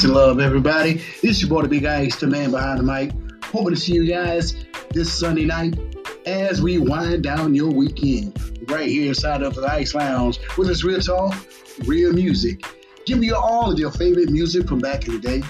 Peace 0.00 0.06
and 0.06 0.14
love, 0.14 0.40
everybody. 0.40 1.02
It's 1.22 1.42
your 1.42 1.50
boy, 1.50 1.60
the 1.60 1.68
Big 1.68 1.84
Ice, 1.84 2.16
the 2.16 2.26
man 2.26 2.52
behind 2.52 2.78
the 2.78 2.82
mic. 2.82 3.12
Hoping 3.44 3.74
to 3.74 3.76
see 3.78 3.92
you 3.92 4.06
guys 4.06 4.56
this 4.94 5.12
Sunday 5.12 5.44
night 5.44 5.78
as 6.24 6.62
we 6.62 6.78
wind 6.78 7.22
down 7.22 7.54
your 7.54 7.70
weekend. 7.70 8.32
right 8.70 8.88
here 8.88 9.08
inside 9.08 9.42
of 9.42 9.54
the 9.54 9.70
Ice 9.70 9.94
Lounge 9.94 10.40
with 10.56 10.68
this 10.68 10.84
real 10.84 11.00
talk, 11.00 11.36
real 11.84 12.14
music. 12.14 12.64
Give 13.04 13.22
you 13.22 13.36
all 13.36 13.72
of 13.72 13.78
your 13.78 13.90
favorite 13.90 14.30
music 14.30 14.66
from 14.66 14.78
back 14.78 15.06
in 15.06 15.20
the 15.20 15.20
day, 15.20 15.42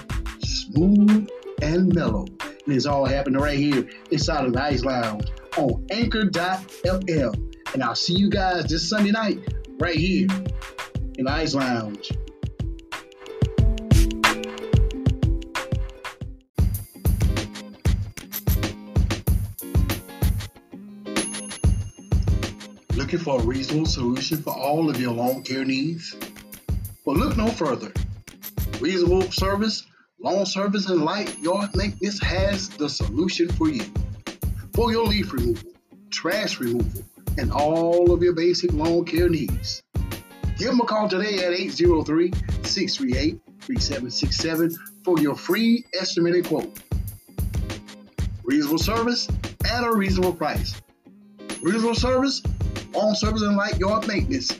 smooth 0.43 1.29
and 1.61 1.95
mellow. 1.95 2.25
And 2.65 2.75
it's 2.75 2.85
all 2.85 3.05
happening 3.05 3.39
right 3.39 3.57
here 3.57 3.87
inside 4.11 4.43
of 4.43 4.51
the 4.51 4.61
Ice 4.61 4.83
Lounge 4.83 5.27
on 5.55 5.85
anchor.fm. 5.91 7.55
And 7.73 7.81
I'll 7.81 7.95
see 7.95 8.15
you 8.15 8.29
guys 8.29 8.65
this 8.65 8.89
Sunday 8.89 9.11
night 9.11 9.39
right 9.79 9.95
here 9.95 10.27
in 11.17 11.23
the 11.23 11.31
Ice 11.31 11.55
Lounge. 11.55 12.11
Looking 23.11 23.25
for 23.25 23.41
a 23.41 23.43
reasonable 23.43 23.87
solution 23.87 24.41
for 24.41 24.53
all 24.53 24.89
of 24.89 24.97
your 24.97 25.11
lawn 25.11 25.43
care 25.43 25.65
needs? 25.65 26.15
Well, 27.03 27.17
look 27.17 27.35
no 27.35 27.47
further. 27.47 27.91
Reasonable 28.79 29.23
service, 29.33 29.85
lawn 30.21 30.45
service, 30.45 30.87
and 30.87 31.03
light 31.03 31.37
yard 31.39 31.75
maintenance 31.75 32.21
has 32.21 32.69
the 32.69 32.87
solution 32.87 33.49
for 33.49 33.67
you. 33.67 33.83
For 34.73 34.93
your 34.93 35.03
leaf 35.03 35.33
removal, 35.33 35.73
trash 36.09 36.61
removal, 36.61 37.03
and 37.37 37.51
all 37.51 38.13
of 38.13 38.23
your 38.23 38.31
basic 38.31 38.71
lawn 38.71 39.03
care 39.03 39.27
needs. 39.27 39.83
Give 40.57 40.69
them 40.69 40.79
a 40.79 40.85
call 40.85 41.09
today 41.09 41.39
at 41.39 41.51
803 41.51 42.31
638 42.63 43.41
3767 43.59 44.77
for 45.03 45.19
your 45.19 45.35
free 45.35 45.83
estimated 45.99 46.45
quote. 46.45 46.79
Reasonable 48.45 48.77
service 48.77 49.27
at 49.69 49.83
a 49.83 49.91
reasonable 49.93 50.33
price. 50.33 50.81
Reasonable 51.61 51.95
service, 51.95 52.41
lawn 52.93 53.15
service, 53.15 53.41
and 53.41 53.55
light 53.55 53.77
yard 53.77 54.07
maintenance. 54.07 54.51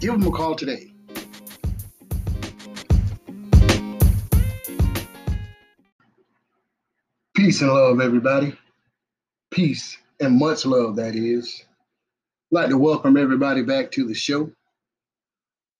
Give 0.00 0.12
them 0.12 0.26
a 0.26 0.30
call 0.30 0.54
today. 0.54 0.92
Peace 7.34 7.60
and 7.60 7.72
love, 7.72 8.00
everybody. 8.00 8.56
Peace 9.50 9.98
and 10.20 10.38
much 10.38 10.64
love, 10.64 10.96
that 10.96 11.14
is. 11.14 11.64
I'd 12.52 12.54
like 12.56 12.68
to 12.70 12.78
welcome 12.78 13.16
everybody 13.16 13.62
back 13.62 13.90
to 13.92 14.06
the 14.06 14.14
show. 14.14 14.50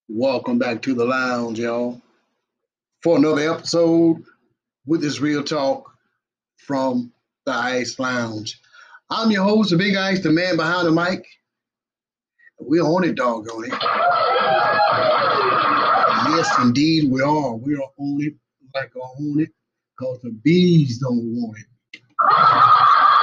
Welcome 0.08 0.58
back 0.58 0.82
to 0.82 0.94
the 0.94 1.04
lounge, 1.04 1.58
y'all, 1.60 2.00
for 3.02 3.16
another 3.16 3.50
episode 3.52 4.24
with 4.86 5.00
this 5.00 5.20
real 5.20 5.44
talk 5.44 5.90
from 6.56 7.12
the 7.46 7.52
Ice 7.52 7.98
Lounge. 7.98 8.60
I'm 9.08 9.30
your 9.30 9.44
host, 9.44 9.70
the 9.70 9.76
Big 9.76 9.96
Ice, 9.96 10.22
the 10.22 10.30
man 10.30 10.56
behind 10.56 10.86
the 10.86 10.92
mic. 10.92 11.26
We're 12.66 12.82
on 12.82 13.04
it, 13.04 13.16
doggone 13.16 13.64
it. 13.66 13.74
Yes, 16.30 16.48
indeed, 16.58 17.10
we 17.10 17.20
are. 17.20 17.54
We 17.56 17.74
are 17.74 17.90
on 17.98 18.20
it 18.20 18.34
like 18.74 18.92
I 18.96 19.00
on 19.00 19.40
it 19.40 19.50
because 19.96 20.20
the 20.22 20.30
bees 20.30 20.98
don't 20.98 21.34
want 21.34 21.58
it. 21.58 21.66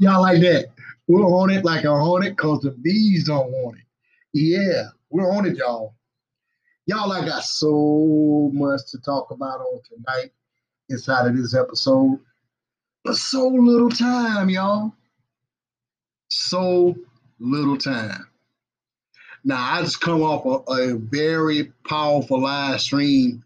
Y'all 0.00 0.22
like 0.22 0.40
that? 0.40 0.66
We're 1.06 1.24
on 1.24 1.50
it 1.50 1.64
like 1.64 1.84
I 1.84 1.88
a 1.88 1.98
hornet 1.98 2.36
because 2.36 2.60
the 2.60 2.70
bees 2.70 3.24
don't 3.24 3.50
want 3.50 3.78
it. 3.78 3.84
Yeah, 4.32 4.84
we're 5.10 5.30
on 5.30 5.46
it, 5.46 5.56
y'all. 5.56 5.94
Y'all, 6.86 7.12
I 7.12 7.24
got 7.24 7.44
so 7.44 8.50
much 8.52 8.80
to 8.90 8.98
talk 9.00 9.30
about 9.30 9.60
on 9.60 9.80
tonight 9.88 10.32
inside 10.88 11.26
of 11.28 11.36
this 11.36 11.54
episode, 11.54 12.18
but 13.04 13.16
so 13.16 13.46
little 13.48 13.90
time, 13.90 14.48
y'all. 14.50 14.94
So 16.34 16.96
little 17.38 17.78
time. 17.78 18.26
Now, 19.44 19.74
I 19.74 19.82
just 19.82 20.00
come 20.00 20.22
off 20.22 20.44
a, 20.68 20.72
a 20.72 20.94
very 20.96 21.72
powerful 21.88 22.40
live 22.42 22.80
stream, 22.80 23.44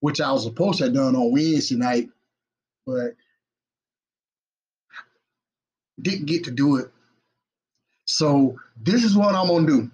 which 0.00 0.20
I 0.20 0.32
was 0.32 0.44
supposed 0.44 0.78
to 0.78 0.84
have 0.84 0.94
done 0.94 1.16
on 1.16 1.32
Wednesday 1.32 1.76
night, 1.76 2.08
but 2.86 3.14
didn't 6.00 6.26
get 6.26 6.44
to 6.44 6.50
do 6.50 6.76
it. 6.76 6.90
So 8.06 8.58
this 8.80 9.04
is 9.04 9.16
what 9.16 9.34
I'm 9.34 9.48
gonna 9.48 9.66
do. 9.66 9.90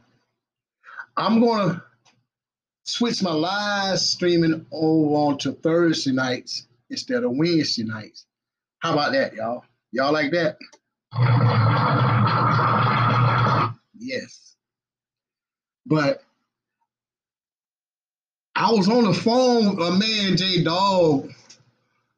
I'm 1.17 1.41
gonna 1.41 1.83
switch 2.85 3.23
my 3.23 3.33
live 3.33 3.99
streaming 3.99 4.67
over 4.71 5.15
on 5.15 5.39
to 5.39 5.53
Thursday 5.53 6.13
nights 6.13 6.69
instead 6.91 7.25
of 7.25 7.33
Wednesday 7.33 7.83
nights. 7.83 8.27
How 8.79 8.93
about 8.93 9.13
that, 9.13 9.33
y'all? 9.35 9.65
Y'all 9.91 10.13
like 10.13 10.31
that? 10.33 10.59
Yes. 14.05 14.55
But 15.87 16.23
I 18.55 18.71
was 18.71 18.87
on 18.89 19.05
the 19.05 19.15
phone 19.15 19.77
with 19.77 19.89
a 19.89 19.93
man, 19.93 20.37
J 20.37 20.63
Dog, 20.63 21.33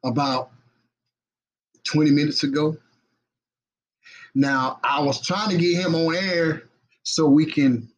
about 0.03 0.51
20 1.85 2.11
minutes 2.11 2.43
ago. 2.43 2.77
Now, 4.35 4.79
I 4.83 5.01
was 5.01 5.25
trying 5.25 5.49
to 5.51 5.57
get 5.57 5.81
him 5.81 5.95
on 5.95 6.13
air 6.13 6.63
so 7.03 7.27
we 7.27 7.45
can 7.45 7.89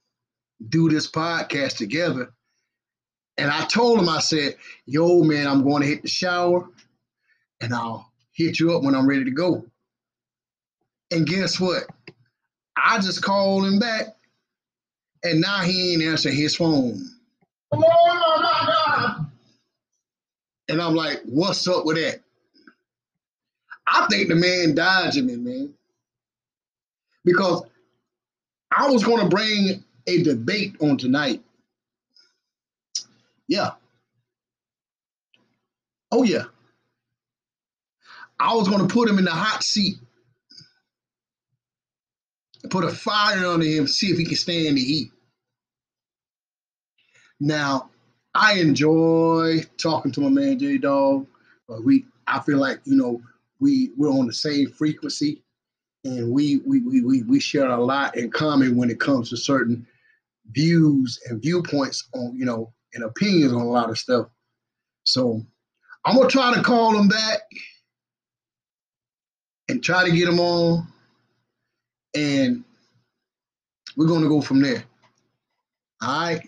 do 0.69 0.87
this 0.87 1.09
podcast 1.09 1.77
together. 1.77 2.31
And 3.37 3.49
I 3.49 3.65
told 3.65 3.99
him, 3.99 4.07
I 4.07 4.19
said, 4.19 4.55
yo, 4.85 5.23
man, 5.23 5.47
I'm 5.47 5.63
going 5.63 5.81
to 5.81 5.87
hit 5.87 6.03
the 6.03 6.07
shower 6.09 6.69
and 7.59 7.73
I'll 7.73 8.11
hit 8.33 8.59
you 8.59 8.75
up 8.75 8.83
when 8.83 8.93
I'm 8.93 9.07
ready 9.07 9.25
to 9.25 9.31
go. 9.31 9.65
And 11.09 11.25
guess 11.25 11.59
what? 11.59 11.85
I 12.85 12.99
just 12.99 13.23
called 13.23 13.65
him 13.65 13.79
back 13.79 14.15
and 15.23 15.41
now 15.41 15.59
he 15.59 15.93
ain't 15.93 16.03
answering 16.03 16.35
his 16.35 16.55
phone. 16.55 16.99
Oh 17.71 17.77
my 17.77 18.65
God. 18.65 19.25
And 20.69 20.81
I'm 20.81 20.95
like, 20.95 21.21
what's 21.25 21.67
up 21.67 21.85
with 21.85 21.97
that? 21.97 22.21
I 23.87 24.05
think 24.09 24.29
the 24.29 24.35
man 24.35 24.75
dodging 24.75 25.25
me, 25.25 25.35
man. 25.35 25.73
Because 27.25 27.63
I 28.75 28.89
was 28.89 29.03
going 29.03 29.19
to 29.19 29.27
bring 29.27 29.83
a 30.07 30.23
debate 30.23 30.75
on 30.79 30.97
tonight. 30.97 31.43
Yeah. 33.47 33.71
Oh, 36.11 36.23
yeah. 36.23 36.43
I 38.39 38.53
was 38.55 38.67
going 38.69 38.87
to 38.87 38.93
put 38.93 39.09
him 39.09 39.17
in 39.17 39.25
the 39.25 39.31
hot 39.31 39.63
seat, 39.63 39.97
put 42.67 42.83
a 42.83 42.89
fire 42.89 43.45
under 43.45 43.65
him, 43.65 43.87
see 43.87 44.07
if 44.07 44.17
he 44.17 44.25
can 44.25 44.35
stand 44.35 44.77
the 44.77 44.81
heat. 44.83 45.11
Now, 47.39 47.89
I 48.35 48.59
enjoy 48.59 49.61
talking 49.77 50.11
to 50.13 50.21
my 50.21 50.29
man 50.29 50.59
J 50.59 50.77
Dog. 50.77 51.25
Uh, 51.69 51.77
we, 51.83 52.05
I 52.27 52.39
feel 52.41 52.57
like 52.57 52.81
you 52.85 52.95
know, 52.95 53.21
we 53.59 53.91
we're 53.97 54.09
on 54.09 54.27
the 54.27 54.33
same 54.33 54.69
frequency, 54.71 55.41
and 56.03 56.31
we 56.31 56.57
we 56.65 56.81
we 56.81 57.01
we 57.01 57.23
we 57.23 57.39
share 57.39 57.69
a 57.69 57.83
lot 57.83 58.17
in 58.17 58.29
common 58.29 58.75
when 58.75 58.89
it 58.89 58.99
comes 58.99 59.29
to 59.29 59.37
certain 59.37 59.87
views 60.51 61.19
and 61.27 61.41
viewpoints 61.41 62.07
on 62.13 62.35
you 62.35 62.45
know 62.45 62.73
and 62.93 63.03
opinions 63.03 63.53
on 63.53 63.61
a 63.61 63.69
lot 63.69 63.89
of 63.89 63.97
stuff. 63.97 64.27
So 65.03 65.41
I'm 66.05 66.15
gonna 66.15 66.29
try 66.29 66.53
to 66.55 66.61
call 66.61 66.97
him 66.97 67.07
back 67.07 67.41
and 69.69 69.83
try 69.83 70.03
to 70.03 70.15
get 70.15 70.27
him 70.27 70.39
on, 70.39 70.87
and 72.15 72.63
we're 73.95 74.07
gonna 74.07 74.27
go 74.27 74.41
from 74.41 74.61
there. 74.61 74.83
All 76.01 76.21
right. 76.21 76.41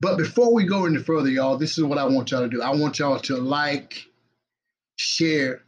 But 0.00 0.18
before 0.18 0.52
we 0.52 0.66
go 0.66 0.84
any 0.84 0.98
further, 0.98 1.30
y'all, 1.30 1.56
this 1.56 1.78
is 1.78 1.84
what 1.84 1.96
I 1.96 2.04
want 2.04 2.30
y'all 2.30 2.42
to 2.42 2.48
do. 2.48 2.60
I 2.60 2.74
want 2.74 2.98
y'all 2.98 3.18
to 3.20 3.36
like, 3.36 4.06
share, 4.96 5.62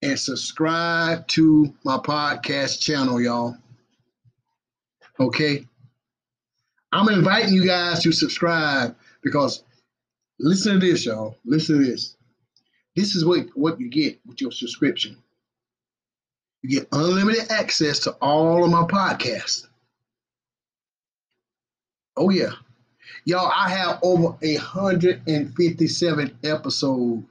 and 0.00 0.18
subscribe 0.18 1.26
to 1.28 1.74
my 1.84 1.98
podcast 1.98 2.80
channel, 2.80 3.20
y'all. 3.20 3.56
Okay? 5.20 5.66
I'm 6.92 7.08
inviting 7.08 7.52
you 7.52 7.66
guys 7.66 8.02
to 8.02 8.12
subscribe 8.12 8.96
because 9.22 9.62
listen 10.38 10.80
to 10.80 10.86
this, 10.86 11.04
y'all. 11.04 11.36
Listen 11.44 11.80
to 11.80 11.84
this. 11.84 12.16
This 12.96 13.14
is 13.14 13.24
what, 13.24 13.46
what 13.54 13.78
you 13.78 13.90
get 13.90 14.18
with 14.26 14.40
your 14.40 14.52
subscription. 14.52 15.16
You 16.62 16.80
get 16.80 16.88
unlimited 16.92 17.50
access 17.50 17.98
to 18.00 18.12
all 18.20 18.64
of 18.64 18.70
my 18.70 18.82
podcasts. 18.82 19.66
Oh, 22.16 22.30
yeah. 22.30 22.52
Y'all, 23.24 23.52
I 23.54 23.68
have 23.68 24.00
over 24.02 24.36
157 24.40 26.38
episodes, 26.42 27.24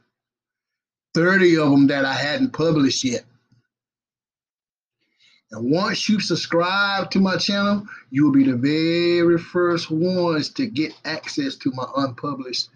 30 1.13 1.57
of 1.57 1.71
them 1.71 1.87
that 1.87 2.05
I 2.05 2.13
hadn't 2.13 2.53
published 2.53 3.03
yet. 3.03 3.25
And 5.51 5.71
once 5.71 6.09
you 6.09 6.19
subscribe 6.19 7.09
to 7.11 7.19
my 7.19 7.37
channel, 7.37 7.85
you 8.09 8.25
will 8.25 8.33
be 8.33 8.43
the 8.43 8.55
very 8.57 9.37
first 9.37 9.89
ones 9.89 10.49
to 10.51 10.65
get 10.67 10.93
access 11.05 11.55
to 11.57 11.71
my 11.71 11.85
unpublished 11.95 12.69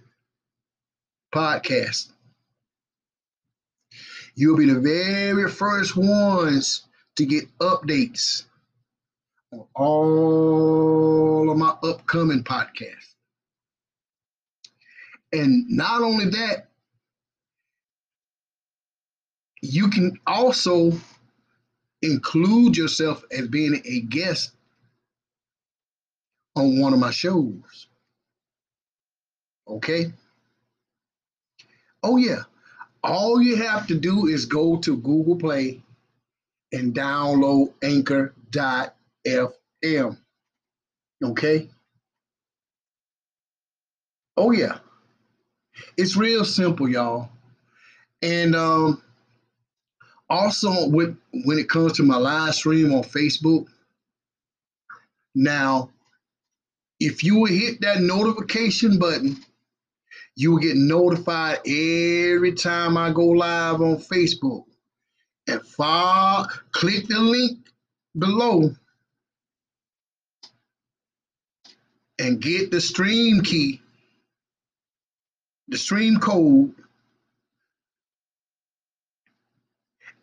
podcast. 1.34 2.12
You'll 4.36 4.58
be 4.58 4.66
the 4.66 4.80
very 4.80 5.50
first 5.50 5.96
ones 5.96 6.84
to 7.16 7.26
get 7.26 7.46
updates 7.60 8.44
on 9.52 9.66
all 9.76 11.52
of 11.52 11.58
my 11.58 11.76
upcoming 11.84 12.44
podcasts. 12.44 13.16
And 15.34 15.70
not 15.70 16.02
only 16.02 16.26
that, 16.26 16.68
you 19.62 19.90
can 19.90 20.20
also 20.26 20.92
include 22.02 22.76
yourself 22.76 23.24
as 23.32 23.48
being 23.48 23.82
a 23.86 24.02
guest 24.02 24.52
on 26.56 26.80
one 26.80 26.94
of 26.94 27.00
my 27.00 27.12
shows. 27.12 27.88
Okay? 29.68 30.12
Oh, 32.04 32.18
yeah. 32.18 32.44
All 33.03 33.41
you 33.41 33.55
have 33.55 33.88
to 33.88 33.96
do 33.96 34.27
is 34.27 34.46
go 34.46 34.77
to 34.77 34.98
Google 34.98 35.36
Play 35.36 35.81
and 36.72 36.93
download 36.93 37.74
anchor.fm. 37.81 38.93
Okay? 41.24 41.70
Oh, 44.38 44.51
yeah. 44.51 44.77
It's 45.98 46.15
real 46.15 46.46
simple, 46.46 46.88
y'all. 46.88 47.29
And 48.22 48.55
um, 48.55 49.01
also, 50.29 50.88
with, 50.89 51.17
when 51.43 51.58
it 51.58 51.70
comes 51.70 51.93
to 51.93 52.03
my 52.03 52.17
live 52.17 52.53
stream 52.55 52.93
on 52.93 53.03
Facebook, 53.03 53.67
now, 55.34 55.89
if 57.00 57.24
you 57.24 57.39
will 57.39 57.48
hit 57.48 57.81
that 57.81 58.01
notification 58.01 59.00
button, 59.00 59.43
you 60.36 60.52
will 60.52 60.60
get 60.60 60.76
notified 60.76 61.60
every 61.66 62.54
time 62.54 62.98
I 62.98 63.12
go 63.12 63.26
live 63.26 63.82
on 63.82 63.98
Facebook. 63.98 64.66
And 65.48 65.62
follow, 65.62 66.46
click 66.72 67.08
the 67.08 67.20
link 67.20 67.60
below 68.18 68.74
and 72.20 72.42
get 72.42 72.72
the 72.72 72.80
stream 72.80 73.42
key, 73.42 73.82
the 75.68 75.78
stream 75.78 76.20
code, 76.20 76.74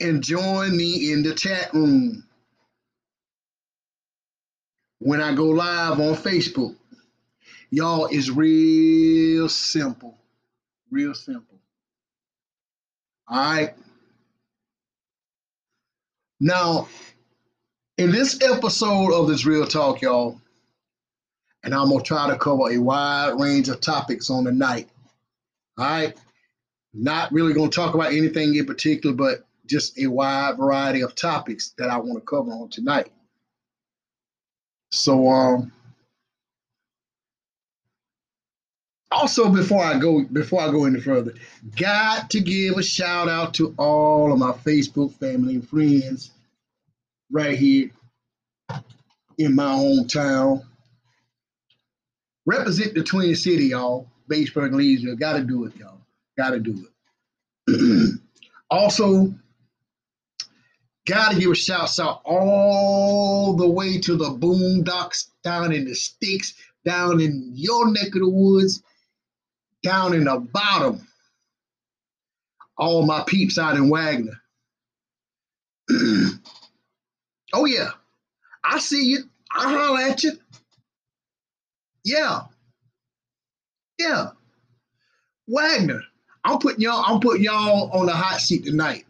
and 0.00 0.22
join 0.22 0.76
me 0.76 1.12
in 1.12 1.22
the 1.22 1.34
chat 1.34 1.74
room 1.74 2.24
when 5.00 5.20
I 5.20 5.34
go 5.34 5.46
live 5.46 6.00
on 6.00 6.14
Facebook. 6.14 6.76
Y'all, 7.70 8.06
is 8.06 8.30
real 8.30 9.48
simple. 9.48 10.18
Real 10.90 11.14
simple. 11.14 11.58
All 13.28 13.38
right. 13.38 13.74
Now, 16.40 16.88
in 17.98 18.10
this 18.10 18.40
episode 18.42 19.12
of 19.12 19.28
this 19.28 19.44
Real 19.44 19.66
Talk, 19.66 20.00
y'all, 20.00 20.40
and 21.64 21.74
I'm 21.74 21.90
to 21.90 22.00
try 22.02 22.30
to 22.30 22.38
cover 22.38 22.70
a 22.70 22.78
wide 22.78 23.38
range 23.38 23.68
of 23.68 23.80
topics 23.80 24.30
on 24.30 24.44
the 24.44 24.52
night. 24.52 24.88
All 25.76 25.84
right. 25.84 26.16
Not 26.94 27.32
really 27.32 27.52
to 27.70 27.76
talk 27.76 27.94
about 27.94 28.12
anything 28.12 28.54
in 28.54 28.64
particular, 28.64 29.14
but 29.14 29.46
just 29.66 29.98
a 29.98 30.06
wide 30.06 30.56
variety 30.56 31.02
of 31.02 31.14
topics 31.14 31.74
that 31.76 31.90
I 31.90 31.98
want 31.98 32.14
to 32.14 32.20
cover 32.20 32.50
on 32.50 32.70
tonight. 32.70 33.12
So, 34.90 35.28
um, 35.28 35.72
also 39.10 39.50
before 39.50 39.82
I 39.82 39.98
go 39.98 40.24
before 40.24 40.60
I 40.60 40.70
go 40.70 40.84
any 40.84 41.00
further, 41.00 41.34
got 41.76 42.30
to 42.30 42.40
give 42.40 42.76
a 42.76 42.82
shout 42.82 43.28
out 43.28 43.54
to 43.54 43.74
all 43.78 44.32
of 44.32 44.38
my 44.38 44.52
Facebook 44.52 45.14
family 45.14 45.54
and 45.54 45.68
friends 45.68 46.30
right 47.30 47.58
here 47.58 47.90
in 49.38 49.54
my 49.54 49.72
hometown. 49.72 50.64
Represent 52.46 52.94
the 52.94 53.02
Twin 53.02 53.34
City, 53.34 53.66
y'all. 53.66 54.08
Batesburg, 54.30 54.72
Leesville. 54.72 55.18
Got 55.18 55.34
to 55.34 55.44
do 55.44 55.64
it, 55.64 55.76
y'all. 55.76 56.00
Got 56.36 56.50
to 56.50 56.60
do 56.60 56.86
it. 57.66 58.20
also, 58.70 59.32
got 61.06 61.32
to 61.32 61.38
give 61.38 61.50
a 61.50 61.54
shout 61.54 61.98
out 61.98 62.20
all 62.24 63.54
the 63.56 63.68
way 63.68 63.98
to 63.98 64.16
the 64.16 64.30
boondocks 64.30 65.28
down 65.42 65.72
in 65.72 65.84
the 65.86 65.94
sticks, 65.94 66.54
down 66.84 67.20
in 67.20 67.50
your 67.54 67.90
neck 67.90 68.08
of 68.08 68.20
the 68.20 68.28
woods 68.28 68.82
down 69.82 70.14
in 70.14 70.24
the 70.24 70.38
bottom. 70.38 71.06
All 72.76 73.04
my 73.04 73.24
peeps 73.26 73.58
out 73.58 73.76
in 73.76 73.90
Wagner. 73.90 74.40
oh 77.52 77.64
yeah, 77.64 77.90
I 78.64 78.78
see 78.78 79.06
you. 79.06 79.24
I 79.54 79.72
holler 79.72 80.00
at 80.00 80.22
you. 80.22 80.32
Yeah. 82.04 82.42
Yeah. 83.98 84.30
Wagner. 85.46 86.02
I'm 86.44 86.58
putting 86.58 86.80
y'all, 86.80 87.04
I'm 87.06 87.20
putting 87.20 87.42
y'all 87.44 87.90
on 87.90 88.06
the 88.06 88.12
hot 88.12 88.40
seat 88.40 88.64
tonight. 88.64 89.04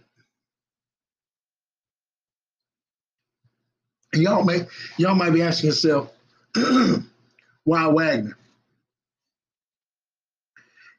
And 4.13 4.23
y'all 4.23 4.45
may 4.45 4.67
y'all 4.97 5.15
might 5.15 5.31
be 5.31 5.43
asking 5.43 5.69
yourself, 5.69 6.11
why 7.65 7.87
Wagner? 7.89 8.37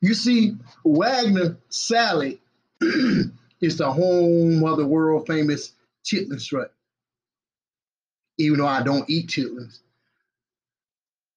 You 0.01 0.13
see, 0.13 0.55
Wagner 0.85 1.57
Salley 1.69 2.39
is 3.61 3.77
the 3.77 3.91
home 3.91 4.63
of 4.63 4.77
the 4.77 4.87
world 4.87 5.27
famous 5.27 5.73
chitlin 6.05 6.39
strut. 6.39 6.73
Even 8.37 8.59
though 8.59 8.67
I 8.67 8.81
don't 8.81 9.09
eat 9.09 9.27
chitlins. 9.27 9.79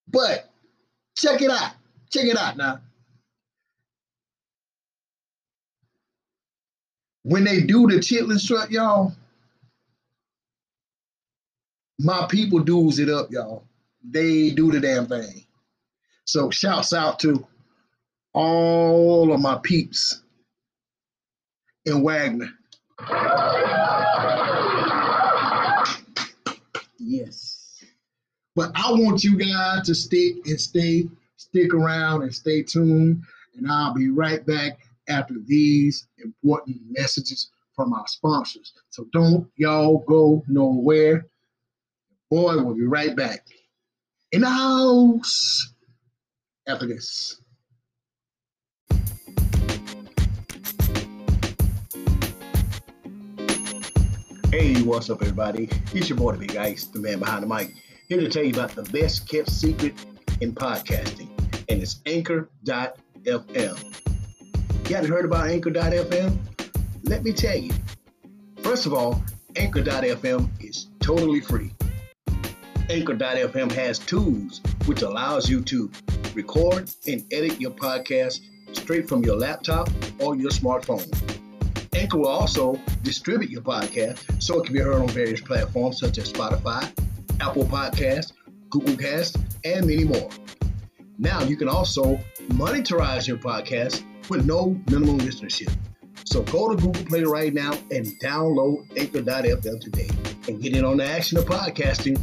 But 0.09 0.49
check 1.16 1.42
it 1.42 1.50
out. 1.50 1.73
Check 2.11 2.26
it 2.26 2.37
out 2.37 2.57
now. 2.57 2.81
When 7.25 7.45
they 7.45 7.61
do 7.62 7.88
the 7.88 7.97
chitlin 7.97 8.38
strut, 8.38 8.71
y'all, 8.71 9.12
my 11.99 12.26
people 12.28 12.61
doos 12.61 12.99
it 12.99 13.09
up, 13.09 13.31
y'all. 13.31 13.64
They 14.09 14.50
do 14.50 14.73
the 14.73 14.81
damn 14.81 15.07
thing. 15.07 15.45
So 16.25 16.50
shouts 16.50 16.92
out 16.92 17.19
to 17.21 17.47
all 18.34 19.32
of 19.32 19.40
my 19.40 19.58
peeps 19.62 20.22
in 21.84 22.02
Wagner. 22.02 22.50
Yes. 26.98 27.82
But 28.54 28.70
I 28.74 28.92
want 28.92 29.24
you 29.24 29.36
guys 29.36 29.86
to 29.86 29.94
stick 29.94 30.36
and 30.46 30.60
stay, 30.60 31.08
stick 31.36 31.74
around 31.74 32.22
and 32.22 32.34
stay 32.34 32.62
tuned. 32.62 33.22
And 33.56 33.70
I'll 33.70 33.94
be 33.94 34.08
right 34.08 34.44
back 34.46 34.78
after 35.08 35.34
these 35.46 36.06
important 36.22 36.76
messages 36.88 37.50
from 37.74 37.92
our 37.92 38.06
sponsors. 38.06 38.72
So 38.90 39.06
don't 39.12 39.48
y'all 39.56 39.98
go 40.06 40.42
nowhere. 40.48 41.26
Boy, 42.30 42.56
we'll 42.56 42.74
be 42.74 42.86
right 42.86 43.14
back 43.14 43.46
in 44.32 44.40
the 44.42 44.48
house 44.48 45.74
after 46.66 46.86
this. 46.86 47.41
Hey, 54.52 54.82
what's 54.82 55.09
up, 55.09 55.23
everybody? 55.23 55.71
It's 55.94 56.11
your 56.11 56.18
boy, 56.18 56.32
the 56.32 56.47
Big 56.47 56.59
Ice, 56.59 56.85
the 56.85 57.00
man 57.00 57.21
behind 57.21 57.42
the 57.42 57.47
mic, 57.47 57.75
here 58.06 58.21
to 58.21 58.28
tell 58.28 58.44
you 58.44 58.52
about 58.52 58.73
the 58.73 58.82
best 58.82 59.26
kept 59.26 59.50
secret 59.50 59.94
in 60.42 60.54
podcasting, 60.54 61.30
and 61.71 61.80
it's 61.80 62.02
Anchor.fm. 62.04 62.90
You 64.90 64.94
haven't 64.94 65.11
heard 65.11 65.25
about 65.25 65.49
Anchor.fm? 65.49 66.37
Let 67.04 67.25
me 67.25 67.32
tell 67.32 67.56
you. 67.56 67.73
First 68.59 68.85
of 68.85 68.92
all, 68.92 69.25
Anchor.fm 69.56 70.50
is 70.62 70.88
totally 71.00 71.40
free. 71.40 71.73
Anchor.fm 72.90 73.73
has 73.73 73.99
tools 74.00 74.61
which 74.85 75.00
allows 75.00 75.49
you 75.49 75.62
to 75.62 75.90
record 76.35 76.90
and 77.06 77.25
edit 77.32 77.59
your 77.59 77.71
podcast 77.71 78.40
straight 78.73 79.09
from 79.09 79.25
your 79.25 79.37
laptop 79.37 79.88
or 80.18 80.37
your 80.37 80.50
smartphone. 80.50 81.31
Anchor 81.94 82.18
will 82.18 82.28
also 82.28 82.80
distribute 83.02 83.50
your 83.50 83.62
podcast 83.62 84.42
so 84.42 84.61
it 84.61 84.64
can 84.64 84.75
be 84.75 84.80
heard 84.80 84.94
on 84.94 85.08
various 85.08 85.40
platforms 85.40 85.99
such 85.99 86.18
as 86.18 86.32
Spotify, 86.32 86.90
Apple 87.40 87.64
Podcasts, 87.64 88.32
Google 88.70 88.96
Cast, 88.96 89.37
and 89.64 89.87
many 89.87 90.04
more. 90.04 90.30
Now 91.18 91.42
you 91.42 91.56
can 91.56 91.68
also 91.68 92.18
monetize 92.49 93.28
your 93.28 93.37
podcast 93.37 94.02
with 94.30 94.46
no 94.46 94.80
minimum 94.88 95.18
listenership. 95.18 95.72
So 96.25 96.42
go 96.42 96.75
to 96.75 96.76
Google 96.76 97.04
Play 97.04 97.25
right 97.25 97.52
now 97.52 97.72
and 97.90 98.06
download 98.20 98.87
Anchor.fm 98.99 99.80
today 99.80 100.08
and 100.49 100.62
get 100.62 100.75
in 100.76 100.84
on 100.84 100.96
the 100.96 101.04
action 101.04 101.37
of 101.37 101.44
podcasting 101.44 102.18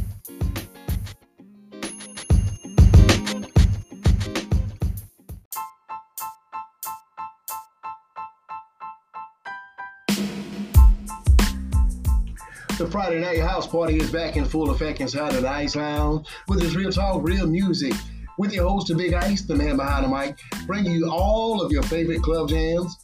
The 12.80 12.90
Friday 12.90 13.20
Night 13.20 13.40
House 13.40 13.66
Party 13.66 13.98
is 13.98 14.10
back 14.10 14.38
in 14.38 14.46
full 14.46 14.70
effect 14.70 15.02
inside 15.02 15.34
of 15.34 15.42
the 15.42 15.50
Ice 15.50 15.76
Lounge 15.76 16.26
with 16.48 16.60
this 16.60 16.74
real 16.74 16.90
talk, 16.90 17.22
real 17.22 17.46
music. 17.46 17.92
With 18.38 18.54
your 18.54 18.66
host, 18.66 18.88
the 18.88 18.94
Big 18.94 19.12
Ice, 19.12 19.42
the 19.42 19.54
man 19.54 19.76
behind 19.76 20.06
the 20.06 20.08
mic, 20.08 20.38
bringing 20.66 20.92
you 20.92 21.10
all 21.10 21.60
of 21.60 21.70
your 21.70 21.82
favorite 21.82 22.22
club 22.22 22.48
jams, 22.48 22.96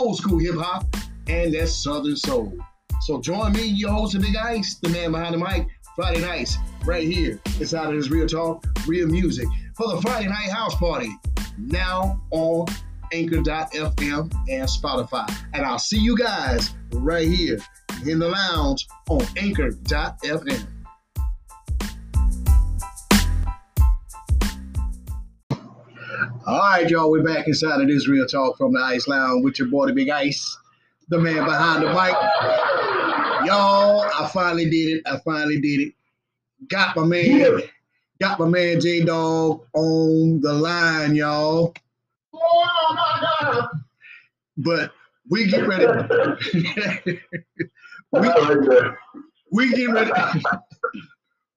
old 0.00 0.16
school 0.16 0.40
hip 0.40 0.56
hop, 0.56 0.84
and 1.28 1.54
that 1.54 1.68
Southern 1.68 2.16
soul. 2.16 2.58
So 3.02 3.20
join 3.20 3.52
me, 3.52 3.66
your 3.66 3.92
host, 3.92 4.14
the 4.14 4.18
Big 4.18 4.34
Ice, 4.34 4.80
the 4.82 4.88
man 4.88 5.12
behind 5.12 5.34
the 5.34 5.38
mic, 5.38 5.68
Friday 5.94 6.22
nights, 6.22 6.58
right 6.84 7.06
here 7.06 7.40
inside 7.60 7.86
of 7.86 7.94
this 7.94 8.10
real 8.10 8.26
talk, 8.26 8.64
real 8.88 9.06
music 9.06 9.46
for 9.76 9.94
the 9.94 10.02
Friday 10.02 10.26
Night 10.26 10.50
House 10.50 10.74
Party. 10.74 11.16
Now 11.56 12.20
on 12.32 12.66
Anchor.fm 13.12 14.32
and 14.48 14.68
Spotify. 14.68 15.32
And 15.54 15.64
I'll 15.64 15.78
see 15.78 15.98
you 15.98 16.16
guys 16.16 16.74
right 16.92 17.28
here 17.28 17.58
in 18.06 18.18
the 18.18 18.28
lounge 18.28 18.86
on 19.08 19.20
Anchor.fm. 19.36 20.66
All 26.46 26.58
right, 26.58 26.88
y'all, 26.88 27.10
we're 27.10 27.22
back 27.22 27.46
inside 27.46 27.80
of 27.80 27.88
this 27.88 28.08
real 28.08 28.26
talk 28.26 28.56
from 28.56 28.72
the 28.72 28.80
Ice 28.80 29.06
Lounge 29.06 29.44
with 29.44 29.58
your 29.58 29.68
boy, 29.68 29.86
the 29.86 29.92
Big 29.92 30.08
Ice, 30.08 30.58
the 31.08 31.18
man 31.18 31.44
behind 31.44 31.82
the 31.82 31.88
mic. 31.88 32.14
Y'all, 33.46 34.02
I 34.02 34.28
finally 34.32 34.68
did 34.68 34.98
it. 34.98 35.02
I 35.06 35.18
finally 35.18 35.60
did 35.60 35.80
it. 35.80 35.94
Got 36.68 36.96
my 36.96 37.04
man, 37.04 37.60
got 38.20 38.38
my 38.38 38.46
man 38.46 38.80
J 38.80 39.04
Dog 39.04 39.64
on 39.74 40.40
the 40.40 40.52
line, 40.52 41.14
y'all. 41.14 41.74
Oh, 42.34 43.68
But 44.56 44.92
we 45.30 45.46
get 45.46 45.66
ready. 45.66 45.86
we, 48.12 48.20
we 49.52 49.70
get 49.74 49.86
ready. 49.90 50.10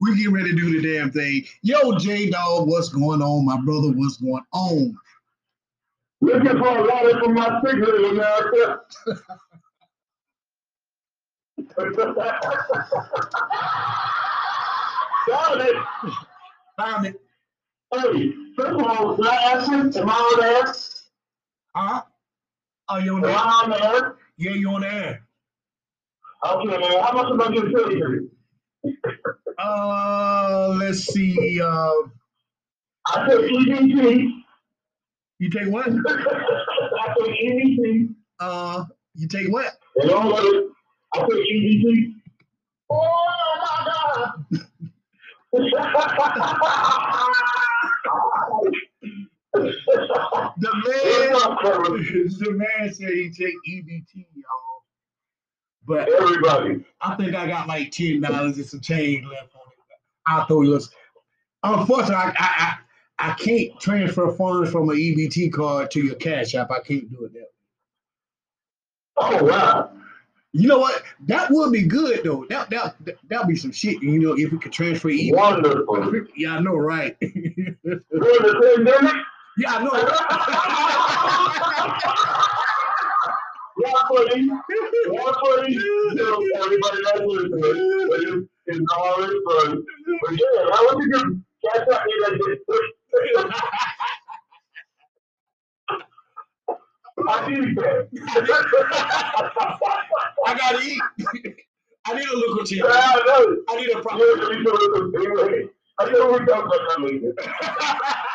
we 0.01 0.15
get 0.17 0.31
ready 0.31 0.49
to 0.51 0.55
do 0.55 0.81
the 0.81 0.93
damn 0.97 1.11
thing. 1.11 1.45
Yo, 1.61 1.97
J 1.97 2.29
Dog, 2.29 2.67
what's 2.67 2.89
going 2.89 3.21
on, 3.21 3.45
my 3.45 3.59
brother? 3.61 3.89
What's 3.89 4.17
going 4.17 4.43
on? 4.51 4.97
Looking 6.21 6.57
for 6.57 6.77
a 6.77 6.83
letter 6.83 7.19
from 7.19 7.33
my 7.33 7.61
cigarette, 7.65 8.11
America. 8.11 8.81
Got 15.27 15.61
it. 15.61 15.75
Found 16.77 17.05
it. 17.07 17.21
Hey, 17.93 18.33
first 18.57 18.79
of 18.79 18.83
all, 18.83 19.15
can 19.15 19.27
I 19.27 19.35
ask 19.35 19.69
you, 19.69 20.01
am 20.01 20.09
I 20.09 20.13
on 20.13 20.39
there? 20.39 20.73
Huh? 21.75 22.01
Oh, 22.89 22.97
you 22.97 23.15
on 23.15 23.23
Am 23.25 23.29
the 23.29 23.29
I 23.29 23.41
air? 23.41 23.63
on 23.63 23.69
there? 24.01 24.15
Yeah, 24.37 24.51
you 24.51 24.69
on 24.69 24.81
the 24.81 24.91
air. 24.93 25.22
Okay, 26.45 26.77
man, 26.77 27.03
how 27.03 27.11
much 27.13 27.31
am 27.31 27.41
I 27.41 27.47
getting 27.53 27.73
paid 27.73 27.83
for 27.83 27.91
you? 27.91 28.29
Uh, 29.57 30.75
let's 30.79 31.05
see. 31.05 31.61
Uh, 31.61 31.91
I 33.07 33.27
said 33.29 33.39
EBT. 33.39 34.29
you 35.39 35.49
take 35.49 35.69
what? 35.69 35.87
I 36.07 37.15
said 37.17 37.35
EBT. 37.43 38.15
Uh, 38.39 38.85
you 39.15 39.27
take 39.27 39.51
what? 39.51 39.73
And 39.97 40.11
all 40.11 40.33
of 40.37 40.45
I 41.13 41.19
said 41.19 41.29
EBT. 41.29 42.13
Oh 42.91 43.27
my 43.61 43.85
God. 43.85 44.59
The 50.57 50.71
man, 50.73 51.33
the 52.39 52.51
man 52.53 52.93
said 52.93 53.09
he 53.09 53.29
take 53.29 53.55
EBT, 53.69 54.05
y'all. 54.15 54.32
But 55.85 56.07
Everybody. 56.09 56.85
I 57.01 57.15
think 57.15 57.35
I 57.35 57.45
got 57.47 57.67
like 57.67 57.91
ten 57.91 58.21
dollars 58.21 58.55
and 58.57 58.65
some 58.65 58.79
change 58.79 59.25
left 59.25 59.53
on 59.55 59.61
it. 59.61 59.67
I 60.25 60.45
thought 60.45 60.65
it 60.65 60.69
was. 60.69 60.89
Unfortunately, 61.63 62.15
I, 62.15 62.29
I 62.29 62.33
I 62.39 62.77
I 63.19 63.33
can't 63.33 63.77
transfer 63.79 64.31
funds 64.33 64.71
from 64.71 64.89
an 64.89 64.95
EBT 64.97 65.51
card 65.53 65.91
to 65.91 66.01
your 66.01 66.15
Cash 66.15 66.55
App. 66.55 66.71
I 66.71 66.79
can't 66.79 67.07
do 67.09 67.25
it 67.25 67.33
that 67.33 67.39
way. 67.39 67.45
Oh, 69.17 69.43
wow. 69.43 69.91
You 70.51 70.67
know 70.67 70.79
what? 70.79 71.01
That 71.27 71.49
would 71.51 71.71
be 71.71 71.83
good 71.83 72.23
though. 72.23 72.45
That 72.49 72.69
that 72.69 72.95
that'd 73.29 73.47
be 73.47 73.55
some 73.55 73.71
shit. 73.71 74.01
You 74.03 74.19
know, 74.19 74.33
if 74.37 74.51
we 74.51 74.57
could 74.59 74.71
transfer 74.71 75.09
EBT. 75.09 75.35
Wonderful. 75.35 76.23
Yeah, 76.35 76.57
I 76.57 76.59
know, 76.59 76.75
right? 76.75 77.15
yeah, 77.21 77.29
During 77.83 78.03
the 78.11 78.73
pandemic, 78.75 79.15
I 79.67 79.83
know. 79.83 79.93
one 83.75 84.07
footy, 84.07 84.47
one 85.07 85.33
footy, 85.41 85.73
you 85.73 86.11
know, 86.15 86.45
everybody 86.63 86.97
that's 87.05 87.21
listening, 87.21 88.07
but 88.09 88.19
it's, 88.21 88.47
it's 88.67 88.85
always 88.97 89.31
fun. 89.47 89.83
But 90.21 90.31
yeah, 90.31 90.69
how 90.71 90.95
would 90.95 91.03
you 91.03 91.11
do? 91.11 91.41
Catch 91.65 91.87
up 91.89 92.03
me 92.05 92.13
that 92.19 92.33
I 97.29 97.49
need 97.49 97.77
that. 97.77 98.09
I 100.45 100.57
gotta 100.57 100.79
eat. 100.83 101.01
I 102.05 102.13
need 102.15 102.27
a 102.27 102.35
local 102.37 102.65
team. 102.65 102.83
I. 102.85 103.55
I 103.69 103.75
need 103.77 103.89
a 103.91 104.01
proper. 104.01 104.17
know, 104.17 104.51
you 104.51 104.63
know, 104.63 105.11
anyway, 105.19 105.67
I 105.99 106.11
know 106.11 106.31
we 106.33 106.39
talk 106.45 106.65
about 106.65 106.81
that 106.89 106.99
later. 107.01 107.33